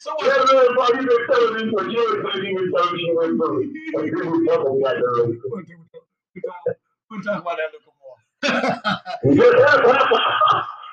so 0.00 0.10
Yeah, 0.22 0.28
what? 0.28 0.52
man, 0.52 0.68
Paul, 0.76 0.90
you've 0.96 1.08
been 1.08 1.26
telling 1.28 1.54
me 1.54 1.62
for 1.72 1.82
years 1.88 2.18
that 2.24 2.34
you 2.42 2.50
were 2.54 2.68
telling 2.78 2.94
me 2.96 3.00
you 3.04 3.12
went 3.16 3.32
through. 3.36 3.60
Like, 3.94 4.06
you 4.06 4.12
were 4.16 4.22
talking 4.46 4.74
about 4.80 4.94
that 4.96 5.14
later. 5.14 5.38
We'll 7.10 7.22
talk 7.22 7.40
about 7.42 7.56
that 7.58 7.68
a 7.68 7.70
little 7.76 7.94
more. 8.00 8.18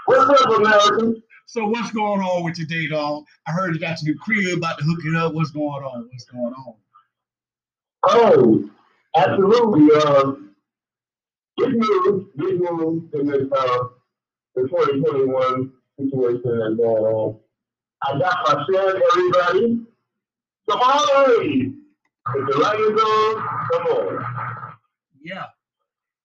What's 0.05 0.41
up, 0.41 0.49
America? 0.59 1.13
so 1.45 1.65
what's 1.67 1.91
going 1.91 2.21
on 2.21 2.43
with 2.43 2.57
your 2.57 2.67
day, 2.67 2.87
dog? 2.87 3.23
I 3.47 3.51
heard 3.51 3.73
you 3.73 3.79
got 3.79 4.01
your 4.01 4.13
new 4.13 4.19
crib 4.19 4.57
about 4.57 4.77
to 4.79 4.83
hook 4.83 4.99
it 5.05 5.15
up. 5.15 5.33
What's 5.33 5.51
going 5.51 5.83
on? 5.83 6.09
What's 6.11 6.25
going 6.25 6.53
on? 6.53 6.73
Oh, 8.03 8.69
absolutely. 9.15 9.87
Uh, 9.95 10.33
good 11.57 11.75
news, 11.75 12.25
good 12.37 12.59
news 12.59 13.03
in 13.13 13.27
this 13.27 13.43
uh, 13.57 13.83
the 14.55 14.63
2021 14.67 15.71
situation 15.97 16.59
that's 16.59 16.75
going 16.75 17.05
on. 17.05 17.39
I 18.03 18.19
got 18.19 18.37
my 18.47 18.65
son, 18.71 19.01
everybody. 19.11 19.79
Come 20.69 20.79
on, 20.79 21.73
if 22.35 22.47
the 22.49 22.57
light 22.59 22.79
is 22.79 23.01
on, 23.01 23.35
come 23.71 23.85
on. 23.87 24.25
Yeah. 25.23 25.45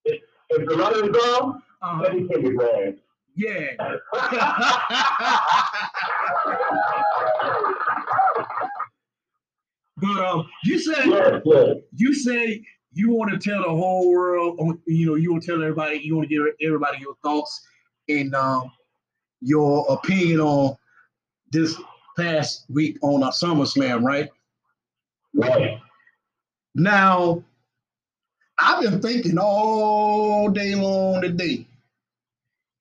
If 0.04 0.20
the 0.68 0.76
light 0.76 0.96
is 0.96 1.16
on, 1.16 1.62
Uh, 1.80 1.98
let 2.02 2.14
me 2.14 2.28
take 2.28 2.44
it 2.44 2.58
back. 2.58 2.94
yeah. 3.34 3.76
but 9.96 10.24
um, 10.24 10.46
you 10.64 10.78
said 10.78 11.06
Yes, 11.06 11.40
yes. 11.44 11.76
you 11.94 12.14
say 12.14 12.64
you 12.92 13.10
want 13.10 13.30
to 13.32 13.38
tell 13.38 13.62
the 13.62 13.68
whole 13.70 14.10
world, 14.12 14.58
you 14.86 15.06
know, 15.06 15.14
you 15.14 15.30
want 15.32 15.42
to 15.44 15.52
tell 15.52 15.62
everybody, 15.62 15.98
you 15.98 16.16
want 16.16 16.28
to 16.28 16.34
give 16.34 16.44
everybody 16.60 16.98
your 17.00 17.14
thoughts 17.22 17.60
and 18.08 18.34
um, 18.34 18.70
your 19.40 19.86
opinion 19.90 20.40
on 20.40 20.76
this 21.52 21.78
past 22.16 22.64
week 22.70 22.98
on 23.02 23.22
a 23.22 23.28
SummerSlam, 23.28 24.02
right? 24.02 24.28
Right. 25.34 25.78
Now, 26.74 27.44
I've 28.58 28.82
been 28.82 29.00
thinking 29.00 29.38
all 29.38 30.48
day 30.48 30.74
long 30.74 31.22
today, 31.22 31.66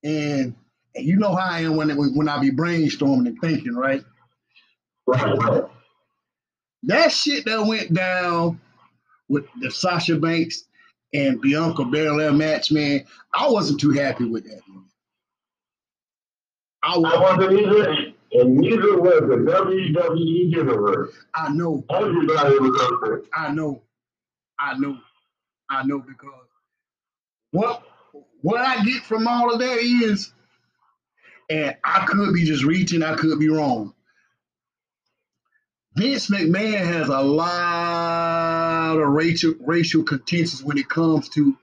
and, 0.04 0.56
and 0.96 1.06
you 1.06 1.18
know 1.18 1.36
how 1.36 1.52
I 1.52 1.60
am 1.62 1.76
when 1.76 1.90
when 2.16 2.30
I 2.30 2.40
be 2.40 2.52
brainstorming 2.52 3.28
and 3.28 3.40
thinking, 3.40 3.76
right? 3.76 4.04
Right, 5.08 5.38
right. 5.38 5.64
That 6.84 7.12
shit 7.12 7.46
that 7.46 7.66
went 7.66 7.94
down 7.94 8.60
with 9.30 9.46
the 9.62 9.70
Sasha 9.70 10.18
Banks 10.18 10.66
and 11.14 11.42
Bianca 11.42 11.86
Belair 11.86 12.32
match, 12.32 12.72
man, 12.72 13.06
I 13.34 13.50
wasn't 13.50 13.80
too 13.80 13.92
happy 13.92 14.26
with 14.26 14.44
that. 14.46 14.62
Man. 14.68 14.86
I 16.84 16.96
I 16.96 16.98
wasn't 16.98 17.60
either, 17.60 18.14
and 18.34 18.56
neither 18.56 19.00
was 19.00 19.22
the 19.22 19.36
WWE 19.36 20.52
universe. 20.52 21.13
I 21.36 21.50
know, 21.50 21.84
Everybody 21.89 22.60
was 22.60 22.82
up 22.82 23.00
there. 23.04 23.24
I 23.34 23.52
know, 23.52 23.82
I 24.60 24.78
know, 24.78 24.98
I 25.70 25.84
know 25.84 26.00
because 26.00 26.48
what 27.52 27.84
what 28.41 28.62
I 28.62 28.84
get 28.84 29.04
from 29.04 29.28
all 29.28 29.54
of 29.54 29.60
that 29.60 29.78
is, 29.80 30.34
and 31.50 31.76
I 31.84 32.06
could 32.06 32.34
be 32.34 32.44
just 32.46 32.63
reaching, 32.63 33.04
I 33.04 33.15
could 33.15 33.39
be 33.39 33.50
wrong. 33.50 33.94
Vince 35.96 36.30
McMahon 36.30 36.86
has 36.86 37.10
a 37.10 37.22
lot 37.22 38.98
of 38.98 39.10
racial 39.10 39.54
racial 39.60 40.04
contentions 40.04 40.63
when 40.63 40.78
it 40.78 40.88
comes 40.88 41.28
to 41.30 41.58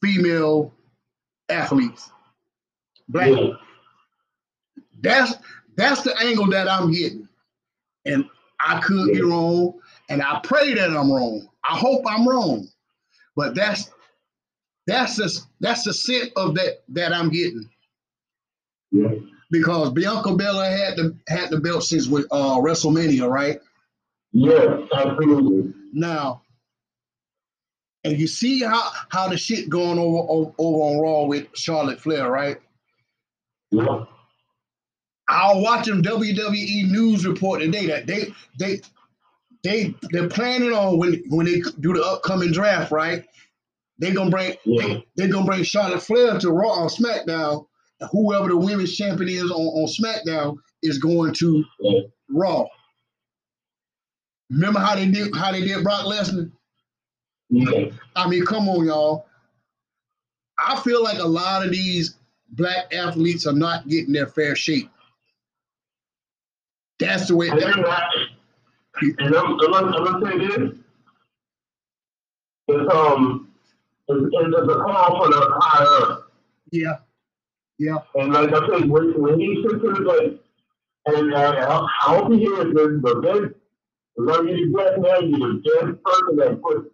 female 0.00 0.72
athletes. 1.48 2.10
Black. 3.08 3.30
Yeah. 3.30 3.48
That's 5.04 5.34
that's 5.76 6.02
the 6.02 6.18
angle 6.20 6.48
that 6.48 6.68
I'm 6.68 6.90
getting. 6.90 7.28
And 8.04 8.24
I 8.58 8.80
could 8.80 9.12
be 9.12 9.22
wrong. 9.22 9.74
And 10.08 10.20
I 10.22 10.40
pray 10.42 10.74
that 10.74 10.90
I'm 10.90 11.12
wrong. 11.12 11.48
I 11.62 11.76
hope 11.76 12.02
I'm 12.08 12.28
wrong. 12.28 12.66
But 13.36 13.54
that's 13.54 13.90
That's 14.86 15.16
the 15.16 15.40
that's 15.60 15.84
the 15.84 15.94
scent 15.94 16.32
of 16.36 16.54
that 16.56 16.82
that 16.90 17.12
I'm 17.14 17.30
getting. 17.30 17.68
Yeah. 18.92 19.14
Because 19.50 19.92
Bianca 19.92 20.34
Belair 20.34 20.76
had 20.76 20.96
the 20.96 21.16
had 21.26 21.50
the 21.50 21.60
belt 21.60 21.84
since 21.84 22.06
with 22.06 22.26
uh, 22.30 22.58
WrestleMania, 22.58 23.28
right? 23.30 23.58
Yes, 24.32 24.88
absolutely. 24.94 25.72
Now, 25.92 26.42
and 28.04 28.18
you 28.18 28.26
see 28.26 28.60
how 28.60 28.90
how 29.08 29.28
the 29.28 29.38
shit 29.38 29.70
going 29.70 29.98
over 29.98 30.26
over, 30.28 30.52
over 30.58 30.78
on 30.78 31.00
Raw 31.00 31.24
with 31.24 31.46
Charlotte 31.54 32.00
Flair, 32.00 32.30
right? 32.30 32.58
Yeah. 33.70 34.04
I 35.28 35.52
was 35.54 35.62
watching 35.64 36.02
WWE 36.02 36.90
news 36.90 37.26
report 37.26 37.60
today 37.60 37.86
that 37.86 38.06
they 38.06 38.32
they 38.58 38.80
they 39.62 39.94
they're 40.10 40.28
planning 40.28 40.72
on 40.72 40.98
when 40.98 41.22
when 41.28 41.46
they 41.46 41.60
do 41.80 41.94
the 41.94 42.02
upcoming 42.02 42.52
draft, 42.52 42.92
right? 42.92 43.24
They 43.98 44.10
gonna 44.12 44.30
bring 44.30 44.54
Yeah. 44.64 44.86
they, 44.86 45.06
they're 45.16 45.28
gonna 45.28 45.46
bring 45.46 45.62
Charlotte 45.62 46.02
Flair 46.02 46.38
to 46.38 46.50
Raw 46.50 46.70
on 46.72 46.88
SmackDown. 46.88 47.66
And 48.00 48.10
whoever 48.10 48.48
the 48.48 48.56
women's 48.56 48.96
champion 48.96 49.28
is 49.30 49.50
on, 49.50 49.60
on 49.60 49.86
SmackDown 49.86 50.56
is 50.82 50.98
going 50.98 51.32
to 51.34 51.64
Yeah. 51.80 52.00
Raw. 52.28 52.66
Remember 54.50 54.80
how 54.80 54.94
they 54.94 55.06
did 55.06 55.34
how 55.34 55.52
they 55.52 55.62
did 55.62 55.82
Brock 55.82 56.04
Lesnar? 56.04 56.50
Yeah. 57.50 57.90
I 58.16 58.28
mean, 58.28 58.44
come 58.44 58.68
on, 58.68 58.84
y'all. 58.86 59.26
I 60.58 60.78
feel 60.80 61.02
like 61.02 61.18
a 61.18 61.26
lot 61.26 61.64
of 61.64 61.70
these 61.72 62.16
black 62.50 62.92
athletes 62.92 63.46
are 63.46 63.52
not 63.52 63.88
getting 63.88 64.12
their 64.12 64.26
fair 64.26 64.54
shake. 64.54 64.88
That's 67.00 67.28
the 67.28 67.36
way. 67.36 67.48
And 67.48 67.60
then 67.60 67.84
I- 67.86 68.08
and 69.02 69.36
I'm, 69.36 69.46
I'm, 69.46 69.58
gonna- 69.58 69.96
I'm 69.96 70.04
gonna 70.20 70.30
say 70.30 70.38
this. 70.46 70.78
It's 72.68 72.94
um, 72.94 73.48
it's, 74.08 74.26
it's 74.32 74.56
a 74.58 74.74
call 74.76 75.22
for 75.24 75.28
the 75.30 75.58
higher 75.60 76.18
yeah, 76.72 76.96
yeah, 77.78 77.98
And 78.16 78.32
like 78.32 78.50
I 78.52 78.66
said, 78.68 78.88
when, 78.90 79.20
when 79.20 79.38
he 79.38 79.62
sits 79.62 79.82
to 79.82 79.92
the 79.92 80.04
gate, 80.20 80.42
and 81.06 81.34
uh, 81.34 81.86
I 81.86 81.88
hope 82.16 82.32
he 82.32 82.40
hears 82.40 82.74
this, 82.74 82.88
but 83.00 83.22
then, 83.22 83.54
love 84.18 84.46
you 84.46 84.72
to 84.72 84.78
death, 84.78 84.98
man, 84.98 85.30
you're 85.30 85.52
the 85.54 85.62
best 85.62 86.02
person 86.02 86.36
that 86.38 86.60
put 86.62 86.92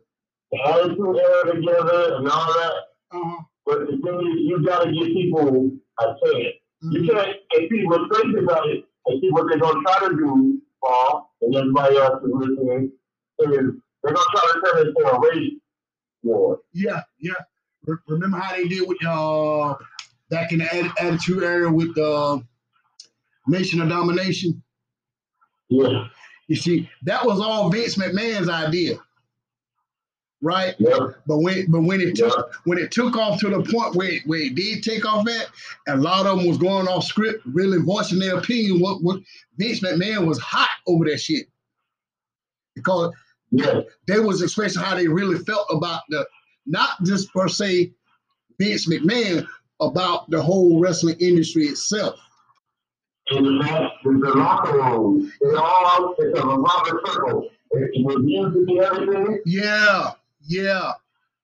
the 0.52 0.58
attitude 0.68 1.16
era 1.16 1.54
together 1.54 2.16
and 2.16 2.28
all 2.28 2.52
that. 2.52 2.72
uh-huh. 3.12 3.42
But 3.64 3.78
the 3.86 3.98
thing 4.04 4.20
is, 4.32 4.38
you 4.40 4.64
gotta 4.66 4.92
give 4.92 5.06
people 5.08 5.70
a 6.00 6.04
chance. 6.04 6.54
You 6.82 7.06
can't, 7.10 7.36
see 7.70 7.84
what's 7.86 8.14
crazy 8.16 8.38
about 8.44 8.68
it, 8.68 8.84
and 9.10 9.20
see 9.20 9.30
what 9.30 9.46
they're 9.48 9.58
gonna 9.58 9.80
try 9.82 10.08
to 10.08 10.14
do, 10.16 10.60
Paul, 10.82 11.34
and 11.42 11.54
everybody 11.54 11.96
else 11.96 12.22
is 12.24 12.30
listening, 12.32 12.92
is 13.40 13.48
they're 14.02 14.12
gonna 14.14 14.26
try 14.34 14.52
to 14.54 14.60
turn 14.72 14.86
it 14.86 14.88
into 14.88 15.10
a 15.10 15.20
race 15.20 15.52
war. 16.22 16.60
yeah, 16.72 17.02
yeah. 17.18 17.32
Re- 17.86 17.96
Remember 18.08 18.38
how 18.38 18.54
they 18.56 18.68
did 18.68 18.86
with 18.88 18.98
uh 19.06 19.74
back 20.30 20.52
in 20.52 20.58
the 20.58 20.64
Atti- 20.66 20.92
Attitude 21.00 21.42
Era 21.42 21.72
with 21.72 21.96
uh, 21.98 22.38
Nation 23.48 23.80
of 23.80 23.88
Domination? 23.88 24.62
Yeah, 25.70 26.06
You 26.48 26.56
see, 26.56 26.88
that 27.04 27.24
was 27.24 27.40
all 27.40 27.70
Vince 27.70 27.96
McMahon's 27.96 28.48
idea, 28.48 28.96
right? 30.42 30.74
yeah, 30.78 30.98
But 31.26 31.38
when 31.38 31.70
but 31.70 31.82
when 31.82 32.00
it 32.00 32.14
took 32.16 32.34
Yeah. 32.36 32.42
when 32.64 32.78
it 32.78 32.90
took 32.90 33.16
off 33.16 33.40
to 33.40 33.48
the 33.50 33.62
point 33.70 33.94
where 33.94 34.08
it, 34.12 34.22
where 34.26 34.40
it 34.40 34.54
did 34.54 34.82
take 34.82 35.04
off 35.04 35.26
at, 35.28 35.48
a 35.88 35.96
lot 35.96 36.26
of 36.26 36.38
them 36.38 36.46
was 36.46 36.58
going 36.58 36.88
off 36.88 37.04
script, 37.04 37.42
really 37.46 37.78
voicing 37.78 38.18
their 38.18 38.36
opinion. 38.38 38.80
What 38.80 39.02
what 39.02 39.20
Vince 39.56 39.80
McMahon 39.80 40.26
was 40.26 40.38
hot 40.38 40.68
over 40.86 41.04
that 41.06 41.18
shit 41.18 41.46
because 42.74 43.12
yeah, 43.50 43.80
they 44.06 44.20
was 44.20 44.42
expressing 44.42 44.82
how 44.82 44.94
they 44.94 45.08
really 45.08 45.38
felt 45.44 45.66
about 45.70 46.02
the 46.08 46.26
not 46.66 47.02
just 47.04 47.32
per 47.32 47.48
se 47.48 47.92
Vince 48.58 48.88
McMahon 48.88 49.46
about 49.80 50.30
the 50.30 50.40
whole 50.40 50.78
wrestling 50.80 51.16
industry 51.20 51.64
itself. 51.64 52.18
and 53.30 53.46
the 53.46 53.50
match, 53.52 53.92
the, 54.04 54.10
the 54.10 54.34
locker 54.36 54.76
room, 54.76 55.32
it's 55.40 55.56
all, 55.58 56.14
it's 56.18 56.38
a 56.38 57.12
circle. 57.12 57.48
It, 57.72 57.90
it 57.94 58.04
was 58.04 58.22
used 58.26 58.54
to 58.54 58.66
be 58.66 58.78
everything, 58.80 59.40
Yeah, 59.46 60.10
yeah, 60.46 60.92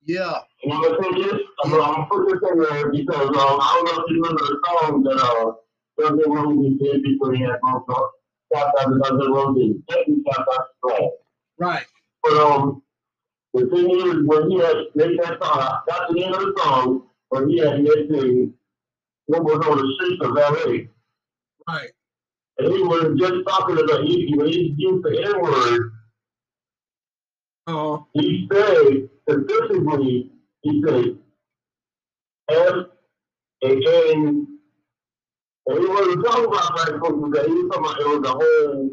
yeah. 0.05 0.41
and 0.65 0.73
I'm 0.73 0.83
gonna 0.83 0.97
say 1.03 1.23
this, 1.23 1.41
I'm 1.65 1.71
gonna, 1.71 1.83
I'm 1.83 1.95
gonna 1.95 2.07
put 2.07 2.41
this 2.41 2.51
in 2.51 2.61
there 2.61 2.91
because, 2.91 3.29
um, 3.29 3.59
I 3.61 3.83
don't 3.85 3.97
know 3.97 4.05
if 4.05 4.11
you 4.11 4.23
remember 4.23 4.43
the 4.43 4.61
song 4.67 5.03
that, 5.05 5.17
uh, 5.17 5.53
Guns 5.99 6.23
N' 6.25 6.31
Roses 6.31 6.79
did 6.79 7.03
before 7.03 7.33
he 7.33 7.43
had 7.43 7.61
broke 7.61 7.89
up. 7.91 8.13
Shout 8.55 8.73
out 8.79 8.93
to 8.93 8.99
Guns 8.99 9.25
N' 9.25 9.83
definitely 9.89 10.23
shout 10.27 10.47
out 10.53 10.67
to 10.67 10.73
Flag. 10.83 11.11
Right. 11.59 11.87
But 12.23 12.33
um, 12.35 12.83
the 13.55 13.67
thing 13.67 13.91
is, 13.91 14.27
when 14.27 14.51
he 14.51 14.59
had 14.59 14.77
made 14.95 15.19
that 15.21 15.39
song, 15.43 15.81
that's 15.89 16.13
the 16.13 16.25
end 16.25 16.35
of 16.35 16.41
the 16.41 16.55
song, 16.59 17.07
when 17.31 17.49
he 17.49 17.59
had 17.59 17.83
mentioned 17.83 18.53
what 19.27 19.45
was 19.45 19.67
on 19.67 19.79
the 19.79 19.95
streets 19.97 20.25
of 20.25 20.35
LA. 20.35 20.87
Right. 21.73 21.91
And 22.59 22.73
he 22.73 22.83
was 22.83 23.19
just 23.19 23.47
talking 23.49 23.79
about, 23.83 24.05
he, 24.05 24.27
he 24.27 24.75
used 24.77 25.05
the 25.05 25.25
N 25.25 25.43
word, 25.43 25.93
Uh, 27.67 27.99
he 28.15 28.49
said, 28.53 29.09
specifically, 29.29 30.33
he 30.63 30.85
said, 30.87 31.19
F 32.51 32.75
and 33.63 33.85
N. 33.85 34.49
And 35.67 35.79
he 35.81 35.87
wasn't 35.87 36.25
talking 36.25 36.45
about 36.47 36.75
black 36.77 37.01
folks 37.01 37.37
that, 37.39 37.47
he 37.49 37.55
was 37.55 37.71
talking 37.73 37.85
about 37.87 38.01
it 38.01 38.07
was 38.09 38.23
the 38.23 38.31
whole 38.31 38.91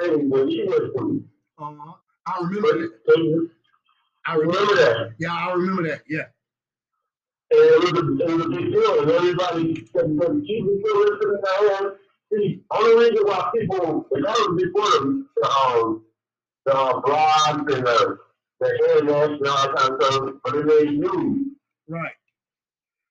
thing 0.00 0.30
that 0.30 0.48
he 0.48 0.64
went 0.68 0.92
through. 0.96 1.24
uh, 1.58 1.92
I 2.26 2.38
remember 2.42 2.68
But 2.72 2.78
that. 3.06 3.50
I 4.26 4.34
remember. 4.34 4.58
remember 4.58 4.74
that. 4.76 5.10
Yeah, 5.18 5.32
I 5.34 5.52
remember 5.52 5.82
that. 5.88 6.02
Yeah. 6.08 6.24
And 7.50 7.60
it 7.60 7.80
was 7.80 7.92
a, 7.92 8.24
it 8.24 8.36
was 8.36 8.46
a 8.46 8.48
big 8.50 8.72
deal, 8.72 9.00
and 9.02 9.10
everybody 9.10 9.86
"But 9.94 10.06
Jesus 10.44 10.70
still 10.80 11.00
listening 11.00 11.40
to 11.44 11.78
him." 11.78 11.92
See, 12.32 12.62
only 12.70 13.10
reason 13.10 13.26
why 13.26 13.50
people, 13.58 14.06
and 14.12 14.24
that 14.24 14.36
was 14.36 14.62
before 14.62 14.90
the, 14.90 15.26
the 15.36 15.48
um, 15.48 16.04
the 16.68 17.02
blogs 17.02 17.74
and 17.76 17.86
the, 17.86 18.18
the 18.60 18.68
internet 19.00 19.30
and 19.30 19.46
all 19.46 19.56
that 19.56 19.76
kind 19.76 19.92
of 19.92 20.02
stuff, 20.02 20.30
but 20.44 20.54
it 20.56 20.66
made 20.66 20.98
news. 20.98 21.46
Right. 21.88 22.12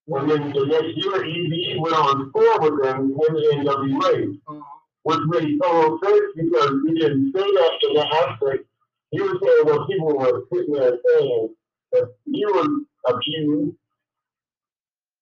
And 0.09 0.29
then 0.29 0.53
the 0.53 0.65
next 0.67 0.95
year, 0.95 1.25
EVE 1.25 1.79
went 1.81 1.95
on 1.95 2.31
tour 2.33 2.59
with 2.61 2.83
them 2.83 3.11
in 3.11 3.33
the 3.35 3.41
NWA, 3.57 4.39
Uh, 4.47 4.61
which 5.03 5.19
made 5.27 5.59
total 5.61 5.99
sense 6.03 6.31
because 6.35 6.71
he 6.87 6.93
didn't 6.99 7.33
say 7.35 7.41
that 7.41 7.71
in 7.83 7.93
that 7.95 8.13
aspect. 8.13 8.63
He 9.11 9.21
was 9.21 9.37
saying 9.43 9.65
what 9.77 9.87
people 9.89 10.17
were 10.17 10.43
sitting 10.53 10.73
there 10.73 10.97
saying, 11.17 11.49
that 11.93 12.13
he 12.25 12.45
was 12.45 12.69
abused, 13.07 13.75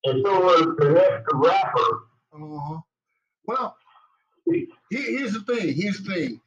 and 0.06 0.24
so 0.26 0.40
was 0.40 0.76
the 0.80 0.90
next 0.90 1.26
rapper. 1.34 1.90
uh-huh. 2.34 2.80
Well, 3.48 3.78
he- 4.46 4.68
here's 4.92 5.34
the 5.34 5.42
thing. 5.42 5.74
Here's 5.76 6.02
the 6.02 6.14
thing. 6.14 6.42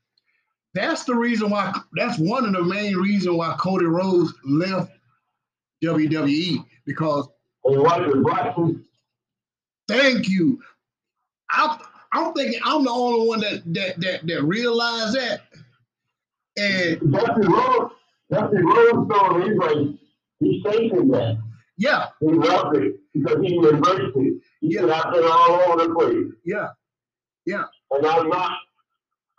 That's 0.78 1.02
the 1.02 1.14
reason 1.16 1.50
why. 1.50 1.72
That's 1.94 2.18
one 2.20 2.44
of 2.44 2.52
the 2.52 2.62
main 2.62 2.96
reasons 2.96 3.34
why 3.36 3.56
Cody 3.58 3.86
Rhodes 3.86 4.32
left 4.44 4.92
WWE 5.82 6.64
because 6.86 7.28
And 7.64 7.82
what 7.82 8.08
the 8.08 8.20
black 8.20 8.54
thank 9.88 10.28
you. 10.28 10.60
I 11.50 11.82
I'm 12.12 12.32
thinking 12.32 12.60
I'm 12.64 12.84
the 12.84 12.90
only 12.90 13.26
one 13.26 13.40
that 13.40 13.62
that 13.74 14.00
that 14.00 14.26
that 14.28 14.42
realized 14.44 15.16
that. 15.16 15.40
And 16.56 17.12
Dusty 17.12 17.48
Rhodes, 17.48 17.94
Dusty 18.30 18.58
Rhodes 18.58 19.12
told 19.12 19.38
me, 19.38 19.48
he's 19.48 19.58
like, 19.58 19.98
he's 20.38 20.62
facing 20.64 21.08
that. 21.08 21.38
yeah, 21.76 22.06
He 22.20 22.26
loved 22.26 22.76
it 22.76 23.00
because 23.14 23.38
he 23.42 23.56
embraced 23.56 24.16
it. 24.16 24.42
He 24.60 24.78
I've 24.78 25.12
been 25.12 25.24
all 25.24 25.60
over 25.66 25.88
the 25.88 25.94
place. 25.94 26.32
Yeah. 26.44 26.68
Yeah, 27.46 27.64
And 27.92 28.04
I'm 28.06 28.28
not, 28.28 28.58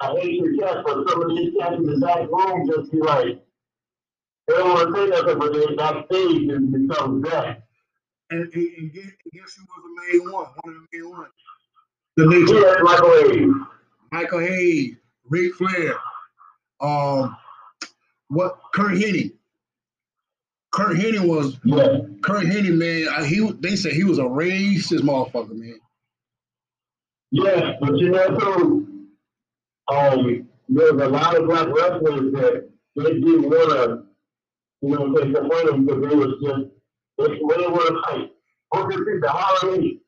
I 0.01 0.11
hate 0.19 0.33
your 0.41 0.57
cats, 0.57 0.79
but 0.85 1.09
some 1.09 1.21
of 1.23 1.29
these 1.35 1.53
cats 1.59 1.75
in 1.75 1.85
the 1.85 1.97
back 2.05 2.29
room 2.29 2.67
just 2.69 2.91
be 2.91 2.99
like, 2.99 3.41
they 4.47 4.53
don't 4.55 4.69
want 4.73 4.95
to 4.95 5.01
say 5.01 5.09
nothing, 5.09 5.39
but 5.39 5.53
they 5.53 5.75
backstage 5.75 6.49
and 6.49 6.87
becomes 6.87 7.23
that. 7.29 7.63
and, 8.31 8.41
and, 8.53 8.67
and 8.77 8.93
guess, 8.93 9.05
guess 9.33 9.55
who 9.57 9.65
was 9.67 9.83
the 9.83 10.19
main 10.19 10.31
one? 10.31 10.45
One 10.63 10.75
of 10.75 10.81
the 10.91 10.99
main 10.99 11.09
ones. 11.09 11.29
The 12.17 12.23
He 12.29 12.39
nature. 12.43 12.67
had 12.67 12.81
microwave. 12.83 13.53
Michael 14.11 14.39
Hayes, 14.39 14.95
Ric 15.29 15.53
Flair, 15.55 15.95
um, 16.81 17.35
what 18.29 18.57
Curt 18.73 18.93
Hennig. 18.93 19.33
Curt 20.71 20.97
Hennig 20.97 21.27
was 21.27 21.57
Yeah. 21.63 21.99
Curt 22.23 22.45
Hennig, 22.45 22.75
man. 22.75 23.07
I, 23.15 23.25
he 23.25 23.51
they 23.59 23.75
said 23.75 23.93
he 23.93 24.03
was 24.03 24.17
a 24.19 24.23
racist 24.23 25.01
motherfucker, 25.01 25.51
man. 25.51 25.79
Yeah, 27.31 27.73
but 27.79 27.97
you 27.97 28.09
know, 28.09 28.37
too, 28.39 28.87
um, 29.91 30.47
there's 30.67 30.91
a 30.91 31.07
lot 31.07 31.35
of 31.35 31.47
black 31.47 31.67
wrestlers 31.67 32.31
that 32.33 32.69
they 32.95 33.13
didn't 33.13 33.43
want 33.43 33.71
to, 33.71 34.03
you 34.81 34.89
know, 34.95 35.13
take 35.13 35.35
confront 35.35 35.67
them 35.67 35.85
because 35.85 36.09
they 36.09 36.15
was 36.15 36.33
just, 36.43 36.69
they, 37.17 37.27
they 37.27 37.67
want 37.67 37.87
to 37.87 38.01
fight. 38.05 38.31
What's 38.69 38.95
the 38.95 39.19
the 39.21 39.31
Halloween? 39.31 39.99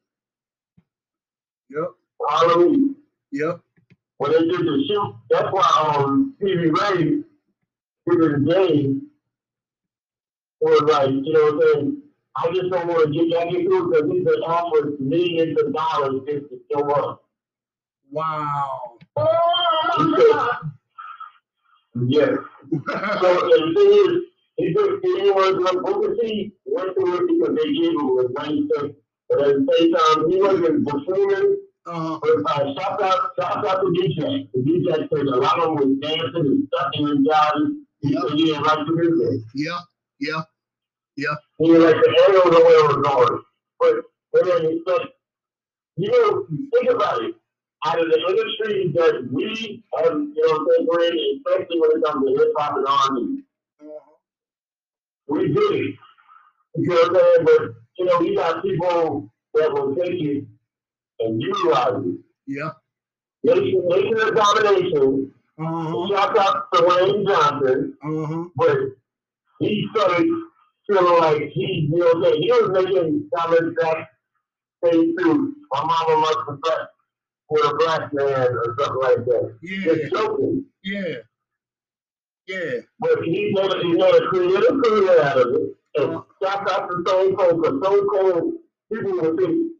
Yep, 1.69 1.87
Halloween. 2.29 2.95
yep, 3.31 3.59
when 4.17 4.31
they 4.31 4.39
did 4.39 4.59
the 4.59 4.83
shoot, 4.87 5.15
that's 5.29 5.47
why 5.51 5.95
um 5.97 6.35
TV 6.41 6.71
Ray 6.71 7.03
did 7.03 7.23
the 8.05 8.51
game 8.53 9.07
was 10.61 10.81
like, 10.83 11.09
you 11.09 11.33
know 11.33 11.43
what 11.43 11.53
I'm 11.53 11.73
saying? 11.73 12.01
I 12.35 12.47
just 12.53 12.69
don't 12.71 12.87
want 12.87 13.07
to 13.07 13.19
get 13.19 13.33
back 13.33 13.47
into 13.47 13.89
because 13.89 14.11
he's 14.11 14.23
been 14.23 14.41
offered 14.43 14.99
millions 14.99 15.57
of 15.59 15.73
dollars 15.73 16.21
just 16.27 16.49
to 16.49 16.59
show 16.71 16.89
up. 16.91 17.23
Wow. 18.11 18.97
Yes. 22.07 22.29
so 22.71 23.29
the 23.51 23.73
thing 23.75 23.91
is, 23.99 24.11
he 24.57 24.73
took 24.73 25.01
he 25.03 25.31
was 25.31 26.17
T 26.21 26.53
went 26.65 26.95
through 26.95 27.15
it 27.17 27.27
because 27.27 27.55
they 27.55 27.73
gave 27.73 27.91
him 27.91 28.09
a 28.19 28.25
nice 28.33 28.63
thing. 28.71 28.95
But 29.29 29.41
at 29.41 29.55
the 29.55 29.73
same 29.77 29.91
time, 29.93 30.29
he 30.29 30.41
wasn't 30.41 30.85
buffooning. 30.85 31.55
Uh-huh. 31.85 32.19
But 32.21 32.51
uh, 32.51 32.73
shout 32.79 33.01
out, 33.01 33.31
shout 33.39 33.67
out 33.67 33.81
to 33.81 33.87
DJ. 33.87 34.49
The 34.53 34.59
DJ 34.59 35.09
said 35.09 35.27
a 35.27 35.35
lot 35.35 35.59
of 35.59 35.77
them 35.77 35.89
was 35.89 35.97
dancing 36.01 36.35
and 36.35 36.67
stuffing 36.67 37.07
and. 37.07 37.27
He 38.01 38.13
Yep. 38.13 38.23
he 38.33 38.45
didn't 38.45 38.63
like 38.63 38.85
the 38.87 38.93
music. 38.93 39.41
Yeah. 39.53 39.79
Yeah. 40.19 40.41
Yeah. 41.17 41.35
He 41.59 41.67
didn't 41.67 41.83
like 41.83 41.95
the 41.95 42.09
arrow 42.29 42.49
the 42.49 42.65
way 42.65 42.73
it 42.73 42.87
was 42.87 42.97
going. 43.07 43.41
But 43.79 43.93
but 44.33 44.45
then 44.45 44.61
he 44.71 44.83
said, 44.87 45.07
you 45.97 46.09
know, 46.09 46.47
think 46.73 46.89
about 46.89 47.21
it. 47.23 47.35
Out 47.83 47.99
of 47.99 48.07
the 48.09 48.19
industry 48.29 48.91
that 48.95 49.27
we 49.31 49.83
have, 49.97 50.13
you 50.13 50.33
know, 50.35 50.65
what 50.65 50.85
we're 50.87 51.03
in, 51.11 51.41
especially 51.47 51.79
when 51.79 51.91
it 51.97 52.03
comes 52.05 52.25
to 52.27 52.35
hip 52.37 52.53
hop 52.57 52.77
and 52.77 52.85
R&B, 52.87 53.43
Uh-huh. 53.81 54.11
we 55.27 55.47
did 55.47 55.71
it. 55.71 55.95
You 56.75 56.89
know 56.89 56.95
what 56.95 57.09
I'm 57.09 57.15
saying? 57.15 57.45
But 57.45 57.61
you 57.97 58.05
know, 58.05 58.21
you 58.21 58.35
got 58.35 58.63
people 58.63 59.33
that 59.55 59.73
will 59.73 59.95
take 59.95 60.21
it 60.21 60.45
and 61.19 61.41
utilize 61.41 62.03
it. 62.05 62.19
Yeah. 62.47 62.71
Nation, 63.43 63.87
nation 63.89 64.19
of 64.21 64.35
domination. 64.35 65.33
Uh-huh. 65.59 66.07
Shout 66.09 66.37
out 66.37 66.71
to 66.73 66.81
Dwayne 66.81 67.27
Johnson, 67.27 67.97
Uh-huh. 68.03 68.43
but 68.55 68.77
he 69.59 69.87
started 69.95 70.27
feeling 70.87 71.19
like 71.19 71.49
he, 71.51 71.89
you 71.91 71.97
know, 71.97 72.05
what 72.05 72.15
I'm 72.17 72.23
saying, 72.23 72.41
he 72.43 72.51
was 72.51 72.69
making 72.73 73.29
comments 73.35 73.75
that 73.81 74.07
say 74.83 74.91
to 74.91 75.55
my 75.71 75.81
mama 75.83 76.21
must 76.21 76.37
slept 76.63 76.90
with 77.51 77.65
a 77.65 77.75
black 77.75 78.13
man 78.13 78.47
or 78.47 78.75
something 78.79 79.01
like 79.01 79.25
that. 79.25 79.57
Yeah. 79.61 79.93
Just 79.95 80.13
joking. 80.13 80.65
Yeah. 80.83 81.15
Yeah. 82.47 82.79
But 82.99 83.23
he 83.23 83.53
a- 83.57 83.79
he 83.81 83.93
made 83.93 84.15
a 84.15 84.81
career 84.81 85.21
out 85.21 85.37
of 85.37 85.53
it. 85.55 85.75
And 85.95 86.15
Uh-huh. 86.15 86.23
shout 86.41 86.71
out 86.71 86.89
to 86.89 87.03
Stone 87.05 87.35
Cold, 87.35 87.61
because 87.61 87.77
Stone 87.83 88.07
Cold, 88.07 88.53
people 88.91 89.13
would 89.21 89.37
think, 89.37 89.71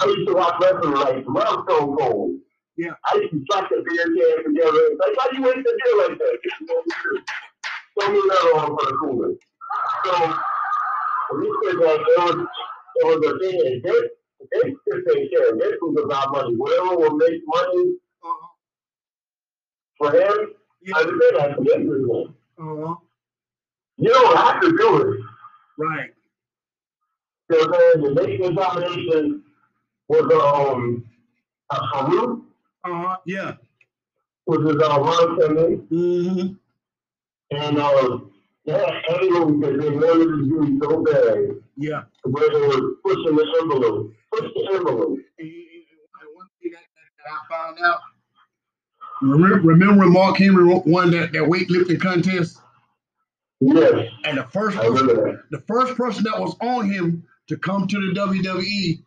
I 0.00 0.06
used 0.06 0.28
to 0.28 0.34
watch 0.34 0.54
wrestling 0.62 0.94
like 0.94 1.24
love 1.26 1.64
Stone 1.68 1.96
Cold. 1.96 2.38
Yeah. 2.76 2.94
I 3.10 3.16
used 3.16 3.32
to 3.32 3.44
track 3.50 3.70
the 3.70 3.82
beer 3.82 4.04
can 4.36 4.44
together. 4.52 4.84
Like, 5.00 5.16
why 5.16 5.26
you 5.32 5.42
wait 5.42 5.56
the 5.64 5.80
beer 5.82 6.08
like 6.08 6.18
that? 6.18 6.38
Throw 7.98 8.12
me 8.12 8.20
another 8.24 8.54
one 8.54 8.76
for 8.76 8.84
the 8.86 8.96
cooler. 9.00 9.30
So, 10.04 10.12
you 11.40 11.60
said 11.64 11.76
that, 11.80 12.00
it 12.00 12.18
was, 12.24 12.46
it 12.96 13.04
was 13.06 13.20
a 13.26 13.38
thing, 13.40 13.60
and 13.66 13.82
this, 13.82 14.04
this 14.52 14.72
just 14.88 15.16
ain't 15.16 15.30
care. 15.30 15.56
This 15.56 15.74
was 15.82 16.02
about 16.04 16.32
money. 16.32 16.54
Whatever 16.56 16.96
will 16.96 17.16
make 17.16 17.42
money 17.46 17.96
Uh-huh. 18.24 18.48
for 19.98 20.12
him, 20.12 20.54
Yeah. 20.82 20.96
I 20.96 21.02
said 21.02 21.34
that's 21.38 21.60
business. 21.62 22.28
Uh-huh. 22.58 22.94
You 23.98 24.10
don't 24.10 24.36
have 24.36 24.60
to 24.60 24.70
do 24.76 24.96
it. 25.02 25.20
Right. 25.78 26.10
You 27.50 27.56
know 27.58 27.66
what 27.68 27.74
I'm 27.74 28.02
saying? 28.02 28.14
The 28.14 28.26
nation 28.26 28.54
domination 28.54 29.42
was 30.08 30.32
um 30.32 31.04
a 31.70 31.76
Faarooq, 31.76 32.42
Uh-huh. 32.84 33.16
Yeah. 33.26 33.52
which 34.44 34.60
is 34.60 34.82
uh 34.82 35.00
Ron 35.00 35.40
Simmons, 35.40 35.90
Mm-hmm. 35.90 36.52
and 37.56 37.78
um 37.78 38.30
they 38.64 38.72
had 38.72 38.94
angles 39.20 39.60
that 39.60 39.78
they 39.80 39.90
wanted 39.90 40.26
to 40.26 40.42
do 40.48 40.78
so 40.82 41.02
bad 41.04 41.62
Yeah. 41.76 42.02
where 42.24 42.50
they 42.50 42.66
were 42.66 42.94
pushing 43.04 43.36
the 43.36 43.46
envelope. 43.62 44.12
Push 44.32 44.50
the 44.54 44.70
envelope. 44.74 45.18
And- 45.38 45.52
one 46.34 46.46
thing 46.62 46.72
that, 46.72 46.80
I 47.30 47.48
found 47.48 47.78
out. 47.84 48.00
Remember, 49.22 50.06
Mark 50.06 50.36
Henry 50.36 50.64
won 50.64 51.10
that, 51.12 51.32
that 51.32 51.42
weightlifting 51.42 52.00
contest? 52.00 52.58
Yes, 53.60 54.10
And 54.24 54.36
the 54.38 54.44
first 54.44 54.76
person, 54.76 55.06
that. 55.06 55.42
the 55.50 55.60
first 55.66 55.96
person 55.96 56.24
that 56.24 56.38
was 56.38 56.54
on 56.60 56.90
him 56.90 57.24
to 57.48 57.56
come 57.56 57.86
to 57.88 57.96
the 57.98 58.12
WWE 58.20 59.02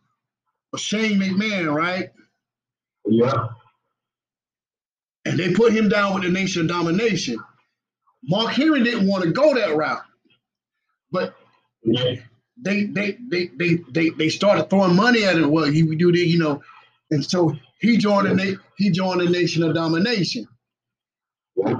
was 0.72 0.80
Shane 0.80 1.20
McMahon, 1.20 1.72
right? 1.72 2.10
Yeah. 3.06 3.48
And 5.24 5.38
they 5.38 5.52
put 5.54 5.72
him 5.72 5.88
down 5.88 6.14
with 6.14 6.24
the 6.24 6.30
Nation 6.30 6.62
of 6.62 6.68
Domination. 6.68 7.38
Mark 8.24 8.50
Henry 8.52 8.82
didn't 8.82 9.06
want 9.06 9.22
to 9.24 9.30
go 9.30 9.54
that 9.54 9.76
route, 9.76 10.02
but 11.12 11.36
Yeah. 11.84 12.16
They 12.62 12.84
they 12.86 13.18
they 13.30 13.50
they 13.58 13.78
they, 13.90 14.10
they 14.10 14.28
started 14.30 14.70
throwing 14.70 14.96
money 14.96 15.24
at 15.24 15.36
him. 15.36 15.50
Well, 15.50 15.66
he 15.66 15.82
would 15.84 15.98
do 15.98 16.12
the 16.12 16.20
you 16.20 16.38
know, 16.38 16.62
and 17.10 17.24
so 17.24 17.54
he 17.80 17.98
joined 17.98 18.28
the 18.28 18.34
na- 18.34 18.58
he 18.76 18.90
joined 18.90 19.20
the 19.22 19.30
Nation 19.30 19.62
of 19.62 19.74
Domination. 19.74 20.46
Yeah. 21.56 21.74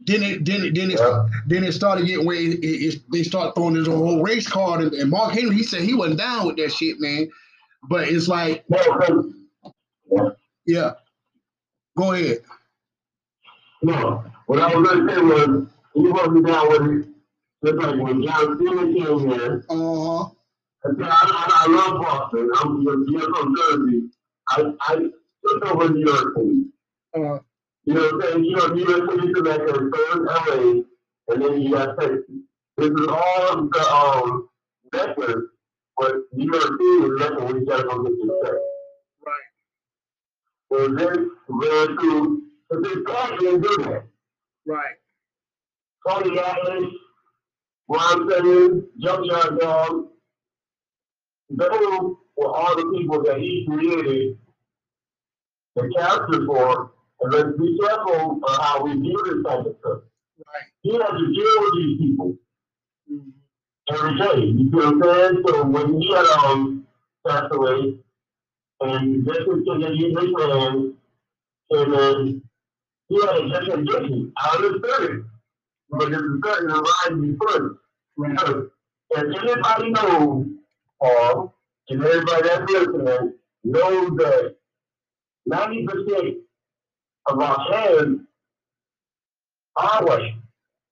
Then 0.00 0.22
it 0.22 0.44
then 0.44 0.64
it 0.64 0.74
then 0.74 0.90
it 0.92 0.98
Yeah. 1.00 1.26
then 1.46 1.64
it 1.64 1.72
started 1.72 2.06
getting 2.06 2.26
where 2.26 2.36
it, 2.36 2.60
it, 2.64 2.66
it- 2.96 3.02
they 3.12 3.22
start 3.24 3.54
throwing 3.54 3.74
this 3.74 3.88
whole 3.88 4.22
race 4.22 4.48
card 4.48 4.82
and, 4.82 4.94
and 4.94 5.10
Mark 5.10 5.32
Henry 5.34 5.56
he 5.56 5.62
said 5.64 5.82
he 5.82 5.94
wasn't 5.94 6.18
down 6.20 6.46
with 6.46 6.56
that 6.56 6.72
shit, 6.72 7.00
man. 7.00 7.30
But 7.88 8.08
it's 8.08 8.28
like, 8.28 8.64
yeah. 8.68 10.30
yeah, 10.66 10.92
go 11.96 12.12
ahead. 12.12 12.38
No. 13.82 14.24
What 14.46 14.60
I 14.60 14.74
was 14.76 14.88
gonna 14.88 15.14
say 15.14 15.22
was 15.22 15.68
he 15.94 16.08
wasn't 16.08 16.46
down 16.46 16.70
with 16.70 16.82
it. 17.04 17.09
Just 17.64 17.76
like 17.78 17.96
when 18.00 18.22
John 18.22 18.58
Cena 18.58 18.82
came 18.92 19.28
here, 19.28 19.64
Uh 19.68 19.74
huh. 19.76 20.28
I 20.82 20.88
I, 21.02 21.66
I, 21.66 21.70
love 21.70 22.00
Boston. 22.00 22.50
I'm 22.56 22.84
from, 22.84 23.04
you're 23.08 23.34
from 23.36 23.54
Jersey. 23.56 24.02
I, 24.48 24.72
I 24.80 24.94
took 24.96 25.66
over 25.66 25.90
New 25.90 26.06
York 26.06 26.34
City. 26.36 26.64
Uh, 27.14 27.38
You 27.84 27.94
know 27.94 28.00
what 28.00 28.14
I'm 28.14 28.20
saying? 28.22 28.44
You 28.44 28.56
know, 28.56 28.66
New 28.68 28.88
York 28.88 29.10
City 29.10 29.28
is 29.28 29.42
like 29.42 29.60
a 29.60 29.72
third 29.74 30.24
LA, 30.24 30.82
and 31.28 31.42
then 31.42 31.60
you 31.62 31.70
got 31.72 31.98
Texas. 32.00 32.22
This 32.78 32.90
is 32.90 33.06
all 33.08 33.58
of 33.58 33.70
the 33.70 33.90
um 33.94 34.48
records, 34.92 35.48
but 35.98 36.14
New 36.32 36.50
York 36.50 36.62
City 36.64 36.84
is 36.84 37.20
record 37.20 37.44
when 37.44 37.56
you 37.56 37.66
gotta 37.66 37.82
go 37.84 38.02
get 38.02 38.12
your 38.24 38.44
check. 38.44 38.54
right. 39.26 39.48
So 40.72 40.88
this 40.94 41.18
ran 41.48 41.98
through, 41.98 42.42
but 42.70 42.82
this 42.82 42.98
guy 43.06 43.36
didn't 43.36 43.60
do 43.60 43.76
that. 43.84 44.04
Right. 44.66 44.96
Tony 46.08 46.38
Atlas, 46.38 46.84
Ron 47.90 48.30
Simmons, 48.30 48.84
Junkyard 49.00 49.58
Dog, 49.58 50.06
those 51.50 52.16
were 52.36 52.46
all 52.54 52.76
the 52.76 52.96
people 52.96 53.22
that 53.24 53.38
he 53.38 53.66
created 53.68 54.38
the 55.74 55.92
character 55.96 56.46
for. 56.46 56.92
And 57.20 57.32
let's 57.32 57.58
be 57.58 57.78
careful 57.80 58.40
of 58.44 58.56
how 58.58 58.84
we 58.84 58.92
view 58.94 59.22
this 59.26 59.44
type 59.44 59.66
of 59.66 59.76
stuff. 59.80 59.98
Right. 60.38 60.68
He 60.82 60.92
had 60.92 61.08
to 61.08 61.34
deal 61.34 61.62
with 61.62 61.74
these 61.76 61.98
people 61.98 62.38
Mhm. 63.10 63.32
every 63.90 64.18
day. 64.18 64.46
You 64.46 64.70
see 64.70 64.76
what 64.76 64.86
I'm 64.86 65.02
saying? 65.02 65.44
So 65.46 65.64
when 65.66 66.00
he 66.00 66.12
had 66.14 66.26
um 66.26 66.86
passed 67.26 67.54
away, 67.54 67.98
and 68.80 69.26
this 69.26 69.46
was 69.46 69.64
the 69.64 69.92
English 69.92 70.32
man, 70.38 70.96
and 71.70 71.92
then 71.92 72.42
he 73.08 73.20
had 73.20 73.36
a 73.36 73.48
different 73.48 73.90
vision. 73.90 74.32
I 74.38 74.56
understood 74.56 75.10
it. 75.10 75.24
But 75.90 76.10
there's 76.10 76.22
a 76.22 76.40
certain 76.44 76.68
line 76.70 77.24
you 77.24 77.36
put. 77.40 77.79
Right. 78.20 78.36
Because 78.36 78.66
if 79.10 79.42
anybody 79.42 79.90
knows, 79.92 80.46
Paul, 81.00 81.54
and 81.88 82.04
everybody 82.04 82.48
that's 82.48 82.70
listening, 82.70 83.32
knows 83.64 84.10
that 84.18 84.56
90% 85.50 86.34
of 87.30 87.40
our 87.40 87.66
fans 87.70 88.20
are 89.76 90.04
white. 90.04 90.34